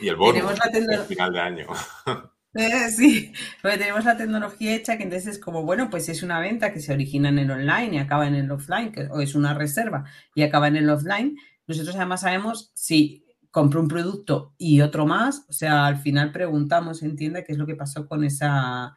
Y 0.00 0.08
el 0.08 0.16
bono 0.16 0.48
al 0.48 1.06
final 1.06 1.32
de 1.32 1.40
año. 1.40 1.66
Eh, 2.54 2.90
sí, 2.90 3.32
porque 3.62 3.78
tenemos 3.78 4.04
la 4.04 4.18
tecnología 4.18 4.74
hecha 4.74 4.98
que 4.98 5.04
entonces 5.04 5.36
es 5.36 5.38
como, 5.38 5.62
bueno, 5.62 5.88
pues 5.88 6.10
es 6.10 6.22
una 6.22 6.38
venta 6.38 6.70
que 6.70 6.80
se 6.80 6.92
origina 6.92 7.30
en 7.30 7.38
el 7.38 7.50
online 7.50 7.94
y 7.94 7.98
acaba 7.98 8.26
en 8.26 8.34
el 8.34 8.50
offline, 8.50 8.92
o 9.10 9.22
es 9.22 9.34
una 9.34 9.54
reserva 9.54 10.04
y 10.34 10.42
acaba 10.42 10.68
en 10.68 10.76
el 10.76 10.90
offline. 10.90 11.38
Nosotros 11.66 11.96
además 11.96 12.20
sabemos 12.20 12.70
si 12.74 13.24
compro 13.50 13.80
un 13.80 13.88
producto 13.88 14.54
y 14.58 14.82
otro 14.82 15.06
más, 15.06 15.46
o 15.48 15.52
sea, 15.54 15.86
al 15.86 15.96
final 15.96 16.30
preguntamos 16.30 17.02
en 17.02 17.16
tienda 17.16 17.42
qué 17.42 17.52
es 17.52 17.58
lo 17.58 17.66
que 17.66 17.74
pasó 17.74 18.06
con 18.06 18.22
esa, 18.22 18.96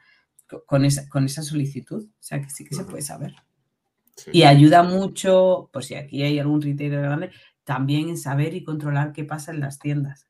con 0.66 0.84
esa, 0.84 1.08
con 1.08 1.24
esa 1.24 1.42
solicitud. 1.42 2.04
O 2.06 2.24
sea, 2.24 2.42
que 2.42 2.50
sí 2.50 2.66
que 2.66 2.76
se 2.76 2.84
puede 2.84 3.04
saber. 3.04 3.36
Y 4.32 4.44
ayuda 4.44 4.84
mucho, 4.84 5.70
por 5.72 5.84
si 5.84 5.96
aquí 5.96 6.24
hay 6.24 6.40
algún 6.40 6.62
retailer 6.62 7.02
grande, 7.02 7.32
también 7.66 8.10
en 8.10 8.18
saber 8.18 8.54
y 8.54 8.64
controlar 8.64 9.12
qué 9.12 9.26
pasa 9.26 9.52
en 9.52 9.60
las 9.60 9.80
tiendas. 9.80 10.28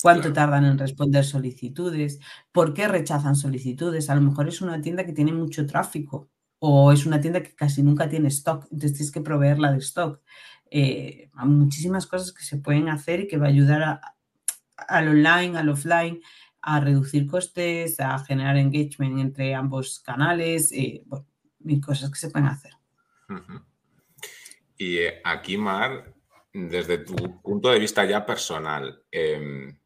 ¿Cuánto 0.00 0.32
tardan 0.32 0.64
en 0.64 0.78
responder 0.78 1.24
solicitudes? 1.24 2.20
¿Por 2.52 2.72
qué 2.72 2.86
rechazan 2.86 3.34
solicitudes? 3.34 4.08
A 4.10 4.14
lo 4.14 4.20
mejor 4.20 4.46
es 4.46 4.60
una 4.60 4.80
tienda 4.80 5.04
que 5.04 5.12
tiene 5.12 5.32
mucho 5.32 5.66
tráfico 5.66 6.30
o 6.60 6.92
es 6.92 7.04
una 7.04 7.20
tienda 7.20 7.42
que 7.42 7.54
casi 7.54 7.82
nunca 7.82 8.08
tiene 8.08 8.28
stock, 8.28 8.64
entonces 8.70 8.92
tienes 8.92 9.10
que 9.12 9.20
proveerla 9.20 9.72
de 9.72 9.78
stock. 9.78 10.20
Eh, 10.70 11.30
hay 11.34 11.48
muchísimas 11.48 12.06
cosas 12.06 12.32
que 12.32 12.44
se 12.44 12.58
pueden 12.58 12.88
hacer 12.88 13.20
y 13.20 13.28
que 13.28 13.38
va 13.38 13.46
a 13.46 13.50
ayudar 13.50 14.00
al 14.76 15.08
online, 15.08 15.58
al 15.58 15.68
offline, 15.68 16.20
a 16.62 16.80
reducir 16.80 17.26
costes, 17.26 17.98
a 17.98 18.18
generar 18.20 18.56
engagement 18.56 19.18
entre 19.18 19.54
ambos 19.54 20.00
canales, 20.00 20.70
eh, 20.72 21.02
bueno, 21.06 21.26
mil 21.60 21.80
cosas 21.80 22.10
que 22.10 22.18
se 22.18 22.30
pueden 22.30 22.48
hacer. 22.48 22.72
Y 24.78 24.98
eh, 24.98 25.20
aquí, 25.24 25.58
Mar, 25.58 26.14
desde 26.52 26.98
tu 26.98 27.42
punto 27.42 27.68
de 27.68 27.78
vista 27.78 28.04
ya 28.06 28.24
personal, 28.24 29.04
em, 29.10 29.78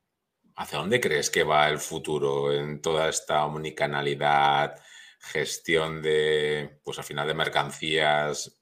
¿Hacia 0.54 0.78
dónde 0.78 1.00
crees 1.00 1.30
que 1.30 1.44
va 1.44 1.68
el 1.68 1.78
futuro 1.78 2.52
en 2.52 2.82
toda 2.82 3.08
esta 3.08 3.44
omnicanalidad, 3.46 4.78
gestión 5.18 6.02
de, 6.02 6.80
pues 6.84 6.98
al 6.98 7.04
final 7.04 7.26
de 7.26 7.34
mercancías? 7.34 8.60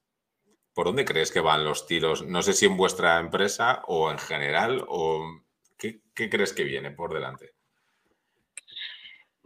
¿Por 0.72 0.86
dónde 0.86 1.04
crees 1.04 1.32
que 1.32 1.40
van 1.40 1.64
los 1.64 1.86
tiros? 1.86 2.24
No 2.24 2.42
sé 2.42 2.52
si 2.52 2.66
en 2.66 2.76
vuestra 2.76 3.18
empresa 3.18 3.82
o 3.86 4.10
en 4.10 4.18
general, 4.18 4.84
o 4.88 5.42
qué, 5.76 6.00
crees 6.14 6.52
que 6.52 6.64
viene 6.64 6.92
por 6.92 7.12
delante? 7.12 7.54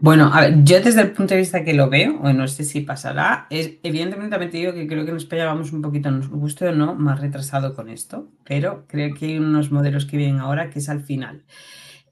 Bueno, 0.05 0.31
a 0.35 0.43
ver, 0.43 0.64
yo 0.64 0.83
desde 0.83 1.01
el 1.01 1.12
punto 1.12 1.33
de 1.33 1.40
vista 1.40 1.64
que 1.64 1.73
lo 1.73 1.88
veo, 1.88 2.21
o 2.21 2.31
no 2.35 2.47
sé 2.47 2.64
si 2.64 2.83
pasará, 2.83 3.47
es, 3.49 3.79
evidentemente 3.83 4.33
también 4.33 4.51
te 4.51 4.59
digo 4.59 4.75
que 4.75 4.87
creo 4.87 5.07
que 5.07 5.12
en 5.12 5.17
España 5.17 5.51
un 5.55 5.81
poquito, 5.81 6.11
nos 6.11 6.29
guste 6.29 6.69
o 6.69 6.73
no, 6.73 6.95
más 6.95 7.21
retrasado 7.23 7.75
con 7.75 7.88
esto, 7.88 8.31
pero 8.45 8.85
creo 8.87 9.14
que 9.14 9.25
hay 9.25 9.38
unos 9.38 9.73
modelos 9.73 10.05
que 10.05 10.19
vienen 10.19 10.40
ahora 10.40 10.69
que 10.69 10.81
es 10.81 10.90
al 10.90 11.01
final. 11.01 11.47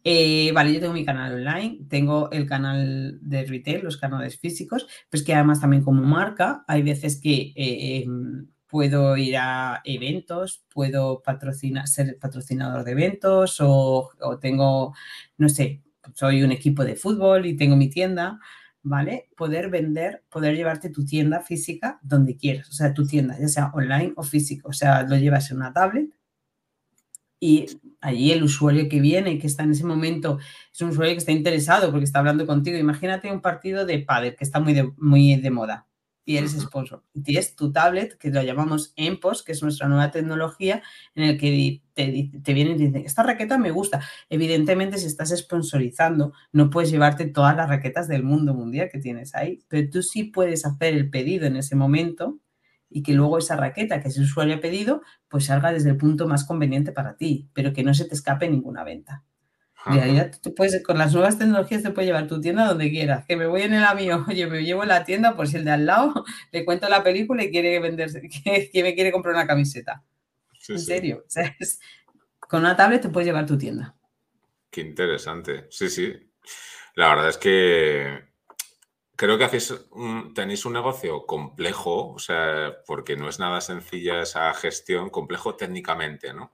Eh, 0.04 0.52
vale, 0.54 0.72
yo 0.72 0.80
tengo 0.80 0.94
mi 0.94 1.04
canal 1.04 1.34
online, 1.34 1.80
tengo 1.90 2.30
el 2.30 2.46
canal 2.46 3.18
de 3.20 3.44
retail, 3.44 3.84
los 3.84 3.98
canales 3.98 4.38
físicos, 4.38 4.86
pues 5.10 5.22
que 5.22 5.34
además 5.34 5.60
también 5.60 5.84
como 5.84 6.02
marca, 6.02 6.64
hay 6.68 6.80
veces 6.82 7.20
que 7.20 7.52
eh, 7.54 8.04
em, 8.04 8.46
puedo 8.68 9.18
ir 9.18 9.36
a 9.36 9.82
eventos, 9.84 10.64
puedo 10.72 11.20
patrocinar, 11.22 11.86
ser 11.88 12.18
patrocinador 12.18 12.84
de 12.84 12.92
eventos 12.92 13.58
o 13.60 14.08
tengo, 14.40 14.94
no 15.36 15.50
sé, 15.50 15.82
soy 16.14 16.42
un 16.42 16.52
equipo 16.52 16.84
de 16.84 16.96
fútbol 16.96 17.46
y 17.46 17.56
tengo 17.56 17.76
mi 17.76 17.88
tienda, 17.88 18.40
¿vale? 18.82 19.28
Poder 19.36 19.70
vender, 19.70 20.24
poder 20.28 20.56
llevarte 20.56 20.90
tu 20.90 21.04
tienda 21.04 21.40
física 21.40 21.98
donde 22.02 22.36
quieras, 22.36 22.68
o 22.68 22.72
sea, 22.72 22.94
tu 22.94 23.06
tienda, 23.06 23.38
ya 23.38 23.48
sea 23.48 23.70
online 23.74 24.12
o 24.16 24.22
físico, 24.22 24.68
o 24.68 24.72
sea, 24.72 25.02
lo 25.02 25.16
llevas 25.16 25.50
en 25.50 25.58
una 25.58 25.72
tablet 25.72 26.10
y 27.40 27.66
allí 28.00 28.30
el 28.32 28.44
usuario 28.44 28.88
que 28.88 29.00
viene, 29.00 29.38
que 29.38 29.48
está 29.48 29.64
en 29.64 29.72
ese 29.72 29.84
momento, 29.84 30.38
es 30.72 30.80
un 30.80 30.90
usuario 30.90 31.14
que 31.14 31.18
está 31.18 31.32
interesado 31.32 31.90
porque 31.90 32.04
está 32.04 32.20
hablando 32.20 32.46
contigo. 32.46 32.78
Imagínate 32.78 33.32
un 33.32 33.40
partido 33.40 33.84
de 33.84 33.98
pádel 33.98 34.36
que 34.36 34.44
está 34.44 34.60
muy 34.60 34.74
de, 34.74 34.92
muy 34.96 35.34
de 35.36 35.50
moda 35.50 35.88
y 36.24 36.36
eres 36.36 36.52
sponsor. 36.52 37.04
Tienes 37.24 37.56
tu 37.56 37.72
tablet, 37.72 38.16
que 38.16 38.30
lo 38.30 38.42
llamamos 38.42 38.92
EMPOS, 38.96 39.42
que 39.42 39.52
es 39.52 39.62
nuestra 39.62 39.88
nueva 39.88 40.10
tecnología, 40.10 40.82
en 41.14 41.24
el 41.24 41.38
que 41.38 41.82
te, 41.94 42.30
te 42.42 42.54
vienen 42.54 42.80
y 42.80 42.86
dicen, 42.86 43.04
esta 43.04 43.22
raqueta 43.22 43.58
me 43.58 43.70
gusta. 43.70 44.00
Evidentemente, 44.28 44.98
si 44.98 45.06
estás 45.06 45.30
sponsorizando, 45.36 46.32
no 46.52 46.70
puedes 46.70 46.90
llevarte 46.90 47.26
todas 47.26 47.56
las 47.56 47.68
raquetas 47.68 48.08
del 48.08 48.22
mundo 48.22 48.54
mundial 48.54 48.88
que 48.90 48.98
tienes 48.98 49.34
ahí, 49.34 49.64
pero 49.68 49.88
tú 49.90 50.02
sí 50.02 50.24
puedes 50.24 50.64
hacer 50.64 50.94
el 50.94 51.10
pedido 51.10 51.46
en 51.46 51.56
ese 51.56 51.76
momento 51.76 52.38
y 52.88 53.02
que 53.02 53.14
luego 53.14 53.38
esa 53.38 53.56
raqueta 53.56 54.00
que 54.00 54.08
ese 54.08 54.20
usuario 54.20 54.56
ha 54.56 54.60
pedido, 54.60 55.02
pues 55.28 55.46
salga 55.46 55.72
desde 55.72 55.90
el 55.90 55.96
punto 55.96 56.28
más 56.28 56.44
conveniente 56.44 56.92
para 56.92 57.16
ti, 57.16 57.48
pero 57.54 57.72
que 57.72 57.82
no 57.82 57.94
se 57.94 58.04
te 58.04 58.14
escape 58.14 58.48
ninguna 58.48 58.84
venta. 58.84 59.24
Tú 60.42 60.54
puedes, 60.54 60.82
con 60.82 60.98
las 60.98 61.12
nuevas 61.12 61.38
tecnologías 61.38 61.82
te 61.82 61.90
puedes 61.90 62.08
llevar 62.08 62.26
tu 62.28 62.40
tienda 62.40 62.66
donde 62.66 62.90
quieras. 62.90 63.24
Que 63.26 63.36
me 63.36 63.46
voy 63.46 63.62
en 63.62 63.74
el 63.74 63.84
avión, 63.84 64.24
oye, 64.28 64.46
me 64.46 64.62
llevo 64.62 64.82
en 64.82 64.88
la 64.88 65.04
tienda, 65.04 65.36
pues 65.36 65.54
el 65.54 65.64
de 65.64 65.72
al 65.72 65.86
lado 65.86 66.24
le 66.52 66.64
cuento 66.64 66.88
la 66.88 67.02
película 67.02 67.44
y 67.44 67.50
quiere 67.50 67.78
venderse, 67.80 68.20
que, 68.72 68.82
me 68.82 68.94
quiere 68.94 69.12
comprar 69.12 69.34
una 69.34 69.46
camiseta. 69.46 70.02
en 70.68 70.78
serio. 70.78 71.24
con 72.38 72.60
una 72.60 72.76
tablet 72.76 73.02
te 73.02 73.08
puedes 73.08 73.26
llevar 73.26 73.46
tu 73.46 73.58
tienda. 73.58 73.96
Qué 74.70 74.80
interesante. 74.80 75.66
Sí, 75.70 75.88
sí. 75.88 76.14
La 76.94 77.08
verdad 77.08 77.28
es 77.28 77.38
que 77.38 78.32
creo 79.16 79.38
que 79.38 79.44
hacéis 79.44 79.74
tenéis 80.34 80.64
un 80.64 80.72
negocio 80.72 81.26
complejo, 81.26 82.12
o 82.12 82.18
sea, 82.18 82.76
porque 82.86 83.16
no 83.16 83.28
es 83.28 83.38
nada 83.38 83.60
sencilla 83.60 84.22
esa 84.22 84.52
gestión, 84.54 85.10
complejo 85.10 85.56
técnicamente, 85.56 86.32
¿no? 86.32 86.52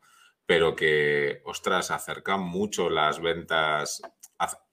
Pero 0.48 0.74
que, 0.74 1.42
ostras, 1.44 1.90
acerca 1.90 2.38
mucho 2.38 2.88
las 2.88 3.20
ventas, 3.20 4.00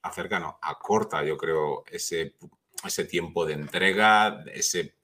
acerca, 0.01 0.39
no, 0.39 0.57
acorta, 0.61 1.21
yo 1.25 1.35
creo, 1.35 1.83
ese, 1.91 2.38
ese 2.85 3.03
tiempo 3.03 3.45
de 3.45 3.55
entrega, 3.55 4.45
ese, 4.53 4.95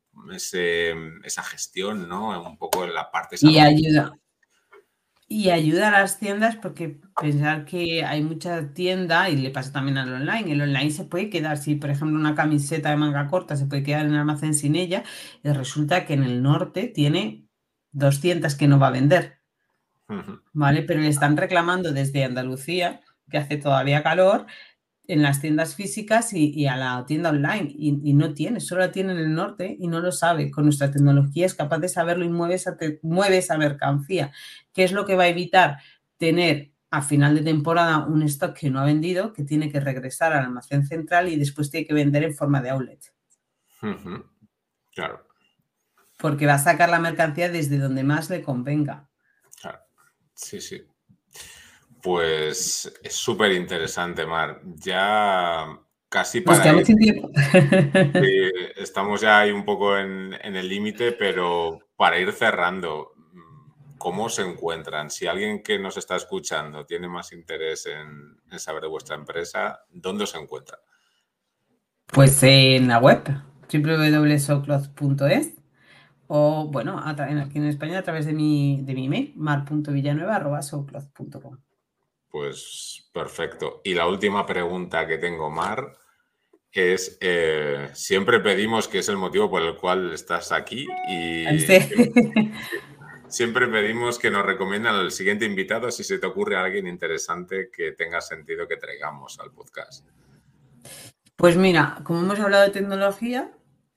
esa 1.25 1.43
gestión, 1.43 2.07
¿no? 2.07 2.41
Un 2.41 2.57
poco 2.57 2.85
en 2.85 2.93
la 2.93 3.11
parte... 3.11 3.35
Y 3.41 3.59
ayuda. 3.59 4.17
Y 5.27 5.49
ayuda 5.49 5.89
a 5.89 5.99
las 5.99 6.19
tiendas 6.19 6.55
porque 6.55 7.01
pensar 7.19 7.65
que 7.65 8.05
hay 8.05 8.23
mucha 8.23 8.73
tienda 8.73 9.29
y 9.29 9.35
le 9.35 9.49
pasa 9.49 9.73
también 9.73 9.97
al 9.97 10.13
online. 10.13 10.53
El 10.53 10.61
online 10.61 10.91
se 10.91 11.03
puede 11.03 11.29
quedar, 11.29 11.57
si 11.57 11.75
por 11.75 11.89
ejemplo 11.89 12.17
una 12.17 12.33
camiseta 12.33 12.91
de 12.91 12.95
manga 12.95 13.27
corta 13.27 13.57
se 13.57 13.65
puede 13.65 13.83
quedar 13.83 14.05
en 14.05 14.13
el 14.13 14.19
almacén 14.19 14.53
sin 14.53 14.77
ella, 14.77 15.03
y 15.43 15.49
resulta 15.49 16.05
que 16.05 16.13
en 16.13 16.23
el 16.23 16.41
norte 16.41 16.87
tiene 16.87 17.49
200 17.91 18.55
que 18.55 18.69
no 18.69 18.79
va 18.79 18.87
a 18.87 18.91
vender. 18.91 19.40
¿Vale? 20.53 20.83
Pero 20.83 21.01
le 21.01 21.07
están 21.07 21.37
reclamando 21.37 21.91
desde 21.91 22.23
Andalucía, 22.23 23.01
que 23.29 23.37
hace 23.37 23.57
todavía 23.57 24.03
calor, 24.03 24.45
en 25.07 25.21
las 25.21 25.41
tiendas 25.41 25.75
físicas 25.75 26.33
y, 26.33 26.67
a 26.67 26.77
la 26.77 27.05
tienda 27.05 27.29
online. 27.29 27.69
Y, 27.75 28.13
no 28.13 28.33
tiene, 28.33 28.59
solo 28.59 28.81
la 28.81 28.91
tiene 28.91 29.13
en 29.13 29.19
el 29.19 29.33
norte 29.33 29.75
y 29.77 29.87
no 29.87 29.99
lo 29.99 30.11
sabe. 30.11 30.51
Con 30.51 30.65
nuestra 30.65 30.91
tecnología 30.91 31.45
es 31.45 31.53
capaz 31.53 31.79
de 31.79 31.89
saberlo 31.89 32.23
y 32.23 32.29
mueve 32.29 32.55
esa, 32.55 32.77
mueve 33.01 33.39
esa 33.39 33.57
mercancía. 33.57 34.31
¿Qué 34.73 34.83
es 34.83 34.91
lo 34.91 35.05
que 35.05 35.15
va 35.15 35.23
a 35.23 35.27
evitar? 35.27 35.79
Tener 36.17 36.71
a 36.91 37.01
final 37.01 37.35
de 37.35 37.41
temporada 37.41 38.05
un 38.05 38.23
stock 38.23 38.53
que 38.53 38.69
no 38.69 38.79
ha 38.79 38.85
vendido, 38.85 39.33
que 39.33 39.43
tiene 39.43 39.71
que 39.71 39.79
regresar 39.79 40.33
al 40.33 40.45
almacén 40.45 40.85
central 40.85 41.29
y 41.29 41.37
después 41.37 41.71
tiene 41.71 41.87
que 41.87 41.93
vender 41.93 42.23
en 42.23 42.33
forma 42.33 42.61
de 42.61 42.69
outlet. 42.69 43.13
Claro. 44.93 45.25
Porque 46.17 46.45
va 46.45 46.55
a 46.55 46.59
sacar 46.59 46.89
la 46.89 46.99
mercancía 46.99 47.49
desde 47.49 47.79
donde 47.79 48.03
más 48.03 48.29
le 48.29 48.43
convenga. 48.43 49.09
Sí, 50.41 50.59
sí. 50.59 50.83
Pues 52.01 52.91
es 53.03 53.15
súper 53.15 53.51
interesante, 53.51 54.25
Mar. 54.25 54.59
Ya 54.63 55.79
casi 56.09 56.41
para. 56.41 56.81
estamos 58.75 59.21
ya 59.21 59.39
ahí 59.39 59.51
un 59.51 59.63
poco 59.63 59.97
en, 59.97 60.33
el 60.33 60.67
límite, 60.67 61.11
pero 61.11 61.79
para 61.95 62.19
ir 62.19 62.31
cerrando, 62.31 63.11
¿cómo 63.99 64.29
se 64.29 64.41
encuentran? 64.41 65.11
Si 65.11 65.27
alguien 65.27 65.61
que 65.61 65.77
nos 65.77 65.97
está 65.97 66.15
escuchando 66.15 66.87
tiene 66.87 67.07
más 67.07 67.31
interés 67.33 67.85
en, 67.85 68.39
saber 68.59 68.81
de 68.81 68.87
vuestra 68.89 69.15
empresa, 69.15 69.81
¿dónde 69.91 70.23
os 70.23 70.33
encuentra? 70.33 70.79
Pues 72.07 72.41
en 72.41 72.87
la 72.87 72.97
web 72.97 73.21
www.socloth.es 73.71 75.60
o 76.33 76.69
bueno, 76.71 76.97
aquí 77.05 77.57
en 77.57 77.65
España 77.65 77.99
a 77.99 78.03
través 78.03 78.25
de 78.25 78.31
mi, 78.31 78.79
de 78.83 78.93
mi 78.93 79.07
email, 79.07 79.33
mar.villanueva.com. 79.35 81.57
Pues 82.29 83.09
perfecto. 83.13 83.81
Y 83.83 83.95
la 83.95 84.07
última 84.07 84.45
pregunta 84.45 85.05
que 85.05 85.17
tengo, 85.17 85.49
Mar, 85.49 85.91
es, 86.71 87.17
eh, 87.19 87.89
siempre 87.91 88.39
pedimos 88.39 88.87
que 88.87 88.99
es 88.99 89.09
el 89.09 89.17
motivo 89.17 89.49
por 89.49 89.61
el 89.61 89.75
cual 89.75 90.13
estás 90.13 90.53
aquí 90.53 90.87
y 91.09 91.43
siempre, 93.27 93.67
pedimos 93.67 94.17
que 94.17 94.31
nos 94.31 94.45
recomiendan 94.45 94.95
al 94.95 95.11
siguiente 95.11 95.43
invitado 95.43 95.91
si 95.91 96.05
se 96.05 96.17
te 96.17 96.27
ocurre 96.27 96.55
alguien 96.55 96.87
interesante 96.87 97.69
que 97.69 97.91
tenga 97.91 98.21
sentido 98.21 98.69
que 98.69 98.77
traigamos 98.77 99.37
al 99.41 99.51
podcast. 99.51 100.07
Pues 101.35 101.57
mira, 101.57 101.99
como 102.05 102.21
hemos 102.21 102.39
hablado 102.39 102.63
de 102.63 102.69
tecnología, 102.69 103.51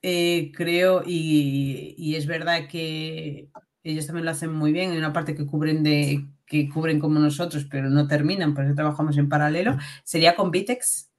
eh, 0.07 0.51
creo, 0.53 1.01
y, 1.03 2.13
es 2.15 2.27
verdad 2.27 2.67
que 2.67 3.49
ellos 3.81 4.05
también 4.05 4.25
lo 4.25 4.29
hacen 4.29 4.53
muy 4.53 4.71
bien. 4.71 4.91
Hay 4.91 4.99
una 4.99 5.13
parte 5.13 5.33
que 5.33 5.47
cubren 5.47 5.81
de 5.81 6.27
que 6.45 6.69
cubren 6.69 6.99
como 6.99 7.17
nosotros, 7.17 7.65
pero 7.65 7.89
no 7.89 8.07
terminan, 8.07 8.53
por 8.53 8.65
eso 8.65 8.75
trabajamos 8.75 9.17
en 9.17 9.29
paralelo. 9.29 9.75
Sería 10.03 10.35
con 10.35 10.51
Vitex, 10.51 11.09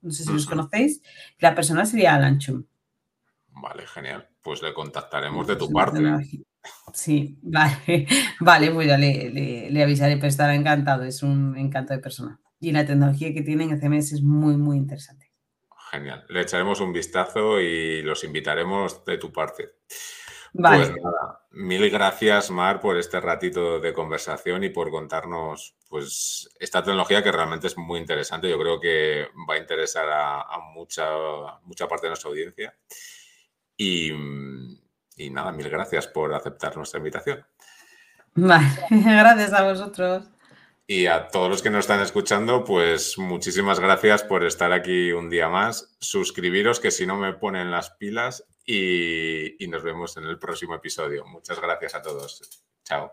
no 0.00 0.12
sé 0.12 0.22
si 0.22 0.32
los 0.32 0.46
conocéis. 0.46 1.02
La 1.40 1.56
persona 1.56 1.84
sería 1.86 2.14
Alan 2.14 2.38
Chum. 2.38 2.64
Vale, 3.48 3.84
genial. 3.84 4.28
Pues 4.40 4.62
le 4.62 4.72
contactaremos 4.72 5.44
de 5.48 5.56
tu 5.56 5.68
parte. 5.72 6.00
Sí, 6.94 7.40
vale, 7.42 8.06
vale, 8.40 8.70
pues 8.70 8.86
ya 8.86 8.96
le, 8.96 9.70
le, 9.70 9.82
avisaré, 9.82 10.18
pero 10.18 10.28
estará 10.28 10.54
encantado, 10.54 11.02
es 11.02 11.24
un 11.24 11.56
encanto 11.56 11.94
de 11.94 11.98
persona. 11.98 12.38
Y 12.60 12.70
la 12.70 12.86
tecnología 12.86 13.34
que 13.34 13.42
tienen 13.42 13.70
en 13.70 13.80
CMS 13.80 14.12
es 14.12 14.22
muy, 14.22 14.56
muy 14.56 14.76
interesante. 14.76 15.25
Genial. 15.96 16.24
Le 16.28 16.42
echaremos 16.42 16.80
un 16.80 16.92
vistazo 16.92 17.58
y 17.58 18.02
los 18.02 18.22
invitaremos 18.22 19.02
de 19.04 19.16
tu 19.16 19.32
parte. 19.32 19.76
Pues 20.52 20.90
nada, 20.90 21.46
mil 21.50 21.90
gracias, 21.90 22.50
Mar, 22.50 22.80
por 22.80 22.96
este 22.96 23.20
ratito 23.20 23.80
de 23.80 23.92
conversación 23.92 24.64
y 24.64 24.70
por 24.70 24.90
contarnos 24.90 25.74
pues, 25.88 26.50
esta 26.58 26.82
tecnología 26.82 27.22
que 27.22 27.32
realmente 27.32 27.66
es 27.66 27.78
muy 27.78 27.98
interesante. 27.98 28.48
Yo 28.48 28.58
creo 28.58 28.78
que 28.78 29.28
va 29.48 29.54
a 29.54 29.58
interesar 29.58 30.06
a, 30.10 30.58
mucha, 30.74 31.08
mucha 31.62 31.88
parte 31.88 32.06
de 32.06 32.10
nuestra 32.10 32.30
audiencia. 32.30 32.74
Y, 33.76 34.10
y, 35.16 35.30
nada, 35.30 35.52
mil 35.52 35.68
gracias 35.68 36.06
por 36.08 36.34
aceptar 36.34 36.76
nuestra 36.76 36.98
invitación. 36.98 37.44
Vale, 38.34 38.66
gracias 38.90 39.52
a 39.52 39.62
vosotros. 39.62 40.28
Y 40.86 41.06
a 41.06 41.28
todos 41.28 41.50
los 41.50 41.62
que 41.62 41.70
nos 41.70 41.80
están 41.80 42.00
escuchando, 42.00 42.64
pues 42.64 43.18
muchísimas 43.18 43.80
gracias 43.80 44.22
por 44.22 44.44
estar 44.44 44.72
aquí 44.72 45.12
un 45.12 45.28
día 45.28 45.48
más. 45.48 45.96
Suscribiros, 45.98 46.78
que 46.78 46.92
si 46.92 47.06
no 47.06 47.16
me 47.16 47.32
ponen 47.32 47.72
las 47.72 47.90
pilas, 47.90 48.46
y, 48.64 49.64
y 49.64 49.68
nos 49.68 49.82
vemos 49.82 50.16
en 50.16 50.24
el 50.24 50.38
próximo 50.38 50.74
episodio. 50.74 51.24
Muchas 51.24 51.60
gracias 51.60 51.94
a 51.94 52.02
todos. 52.02 52.62
Chao. 52.84 53.12